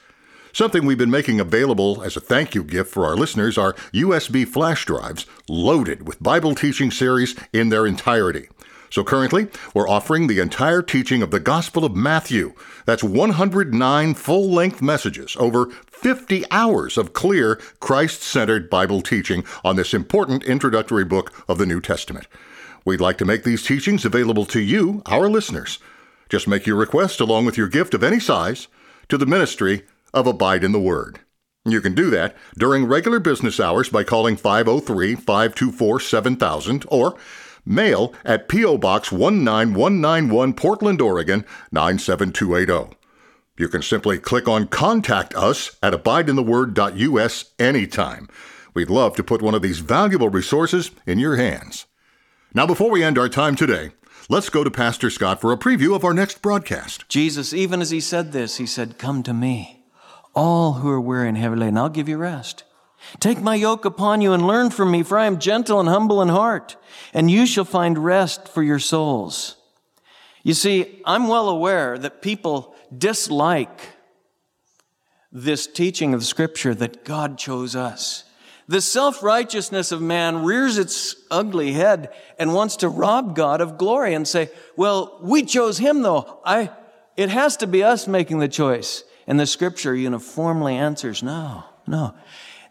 Something 0.58 0.86
we've 0.86 0.98
been 0.98 1.08
making 1.08 1.38
available 1.38 2.02
as 2.02 2.16
a 2.16 2.20
thank 2.20 2.52
you 2.52 2.64
gift 2.64 2.90
for 2.90 3.06
our 3.06 3.14
listeners 3.14 3.56
are 3.56 3.74
USB 3.94 4.44
flash 4.44 4.84
drives 4.84 5.24
loaded 5.48 6.08
with 6.08 6.20
Bible 6.20 6.56
teaching 6.56 6.90
series 6.90 7.36
in 7.52 7.68
their 7.68 7.86
entirety. 7.86 8.48
So 8.90 9.04
currently, 9.04 9.46
we're 9.72 9.88
offering 9.88 10.26
the 10.26 10.40
entire 10.40 10.82
teaching 10.82 11.22
of 11.22 11.30
the 11.30 11.38
Gospel 11.38 11.84
of 11.84 11.94
Matthew. 11.94 12.54
That's 12.86 13.04
109 13.04 14.14
full 14.14 14.50
length 14.50 14.82
messages, 14.82 15.36
over 15.38 15.66
50 15.86 16.44
hours 16.50 16.98
of 16.98 17.12
clear, 17.12 17.60
Christ 17.78 18.22
centered 18.22 18.68
Bible 18.68 19.00
teaching 19.00 19.44
on 19.62 19.76
this 19.76 19.94
important 19.94 20.42
introductory 20.42 21.04
book 21.04 21.32
of 21.48 21.58
the 21.58 21.66
New 21.66 21.80
Testament. 21.80 22.26
We'd 22.84 23.00
like 23.00 23.18
to 23.18 23.24
make 23.24 23.44
these 23.44 23.62
teachings 23.62 24.04
available 24.04 24.44
to 24.46 24.58
you, 24.58 25.02
our 25.06 25.28
listeners. 25.28 25.78
Just 26.28 26.48
make 26.48 26.66
your 26.66 26.74
request 26.74 27.20
along 27.20 27.46
with 27.46 27.56
your 27.56 27.68
gift 27.68 27.94
of 27.94 28.02
any 28.02 28.18
size 28.18 28.66
to 29.08 29.16
the 29.16 29.24
ministry 29.24 29.84
of 30.18 30.26
Abide 30.26 30.64
in 30.64 30.72
the 30.72 30.80
Word. 30.80 31.20
You 31.64 31.80
can 31.80 31.94
do 31.94 32.10
that 32.10 32.36
during 32.58 32.86
regular 32.86 33.20
business 33.20 33.60
hours 33.60 33.88
by 33.88 34.04
calling 34.04 34.36
503 34.36 35.14
524 35.14 36.00
7000 36.00 36.84
or 36.88 37.16
mail 37.64 38.14
at 38.24 38.48
P.O. 38.48 38.78
Box 38.78 39.12
19191 39.12 40.54
Portland, 40.54 41.00
Oregon 41.00 41.44
97280. 41.70 42.96
You 43.56 43.68
can 43.68 43.82
simply 43.82 44.18
click 44.18 44.48
on 44.48 44.68
Contact 44.68 45.34
Us 45.34 45.76
at 45.82 45.92
abideintheword.us 45.92 47.52
anytime. 47.58 48.28
We'd 48.74 48.90
love 48.90 49.16
to 49.16 49.24
put 49.24 49.42
one 49.42 49.54
of 49.54 49.62
these 49.62 49.80
valuable 49.80 50.28
resources 50.28 50.90
in 51.06 51.18
your 51.18 51.36
hands. 51.36 51.86
Now, 52.54 52.66
before 52.66 52.90
we 52.90 53.02
end 53.02 53.18
our 53.18 53.28
time 53.28 53.56
today, 53.56 53.90
Let's 54.30 54.50
go 54.50 54.62
to 54.62 54.70
Pastor 54.70 55.08
Scott 55.08 55.40
for 55.40 55.52
a 55.52 55.56
preview 55.56 55.96
of 55.96 56.04
our 56.04 56.12
next 56.12 56.42
broadcast. 56.42 57.08
Jesus, 57.08 57.54
even 57.54 57.80
as 57.80 57.88
he 57.88 57.98
said 57.98 58.32
this, 58.32 58.58
he 58.58 58.66
said, 58.66 58.98
Come 58.98 59.22
to 59.22 59.32
me, 59.32 59.77
all 60.38 60.74
who 60.74 60.88
are 60.88 61.00
weary 61.00 61.28
and 61.28 61.36
heavy 61.36 61.56
laden, 61.56 61.76
I'll 61.76 61.88
give 61.88 62.08
you 62.08 62.16
rest. 62.16 62.62
Take 63.18 63.40
my 63.40 63.56
yoke 63.56 63.84
upon 63.84 64.20
you 64.20 64.32
and 64.32 64.46
learn 64.46 64.70
from 64.70 64.90
me, 64.90 65.02
for 65.02 65.18
I 65.18 65.26
am 65.26 65.38
gentle 65.38 65.80
and 65.80 65.88
humble 65.88 66.22
in 66.22 66.28
heart, 66.28 66.76
and 67.12 67.30
you 67.30 67.44
shall 67.44 67.64
find 67.64 67.98
rest 67.98 68.48
for 68.48 68.62
your 68.62 68.78
souls. 68.78 69.56
You 70.44 70.54
see, 70.54 71.02
I'm 71.04 71.26
well 71.26 71.48
aware 71.48 71.98
that 71.98 72.22
people 72.22 72.74
dislike 72.96 73.80
this 75.32 75.66
teaching 75.66 76.14
of 76.14 76.24
Scripture 76.24 76.74
that 76.74 77.04
God 77.04 77.36
chose 77.36 77.74
us. 77.74 78.24
The 78.68 78.80
self 78.80 79.22
righteousness 79.22 79.90
of 79.90 80.00
man 80.00 80.44
rears 80.44 80.78
its 80.78 81.16
ugly 81.30 81.72
head 81.72 82.12
and 82.38 82.54
wants 82.54 82.76
to 82.76 82.88
rob 82.88 83.34
God 83.34 83.60
of 83.60 83.76
glory 83.76 84.14
and 84.14 84.28
say, 84.28 84.50
Well, 84.76 85.18
we 85.20 85.42
chose 85.42 85.78
him 85.78 86.02
though. 86.02 86.40
I, 86.44 86.70
it 87.16 87.30
has 87.30 87.56
to 87.58 87.66
be 87.66 87.82
us 87.82 88.06
making 88.06 88.38
the 88.38 88.48
choice. 88.48 89.04
And 89.28 89.38
the 89.38 89.46
Scripture 89.46 89.94
uniformly 89.94 90.74
answers, 90.74 91.22
No, 91.22 91.62
no. 91.86 92.14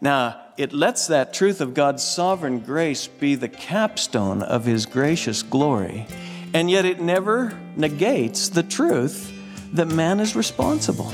Now, 0.00 0.42
it 0.58 0.72
lets 0.72 1.06
that 1.06 1.32
truth 1.32 1.60
of 1.60 1.72
God's 1.72 2.04
sovereign 2.04 2.58
grace 2.60 3.06
be 3.06 3.34
the 3.36 3.48
capstone 3.48 4.42
of 4.42 4.64
His 4.64 4.84
gracious 4.84 5.42
glory, 5.42 6.06
and 6.52 6.70
yet 6.70 6.84
it 6.84 7.00
never 7.00 7.58
negates 7.76 8.48
the 8.48 8.62
truth 8.62 9.32
that 9.72 9.88
man 9.88 10.20
is 10.20 10.36
responsible 10.36 11.12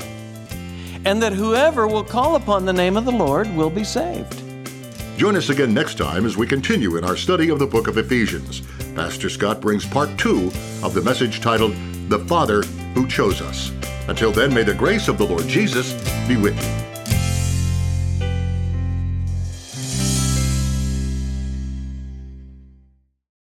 and 1.05 1.21
that 1.21 1.33
whoever 1.33 1.87
will 1.87 2.03
call 2.03 2.35
upon 2.35 2.65
the 2.65 2.73
name 2.73 2.97
of 2.97 3.05
the 3.05 3.11
Lord 3.11 3.47
will 3.55 3.69
be 3.69 3.83
saved. 3.83 4.41
Join 5.17 5.37
us 5.37 5.49
again 5.49 5.73
next 5.73 5.97
time 5.97 6.25
as 6.25 6.35
we 6.35 6.47
continue 6.47 6.97
in 6.97 7.05
our 7.05 7.15
study 7.15 7.49
of 7.49 7.59
the 7.59 7.67
book 7.67 7.87
of 7.87 7.97
Ephesians. 7.97 8.61
Pastor 8.95 9.29
Scott 9.29 9.61
brings 9.61 9.85
part 9.85 10.09
two 10.17 10.51
of 10.83 10.93
the 10.93 11.01
message 11.01 11.39
titled, 11.41 11.75
The 12.09 12.19
Father 12.19 12.63
Who 12.95 13.07
Chose 13.07 13.41
Us. 13.41 13.71
Until 14.07 14.31
then, 14.31 14.53
may 14.53 14.63
the 14.63 14.73
grace 14.73 15.09
of 15.09 15.17
the 15.17 15.25
Lord 15.25 15.47
Jesus 15.47 15.93
be 16.27 16.37
with 16.37 16.55
you. 16.55 16.94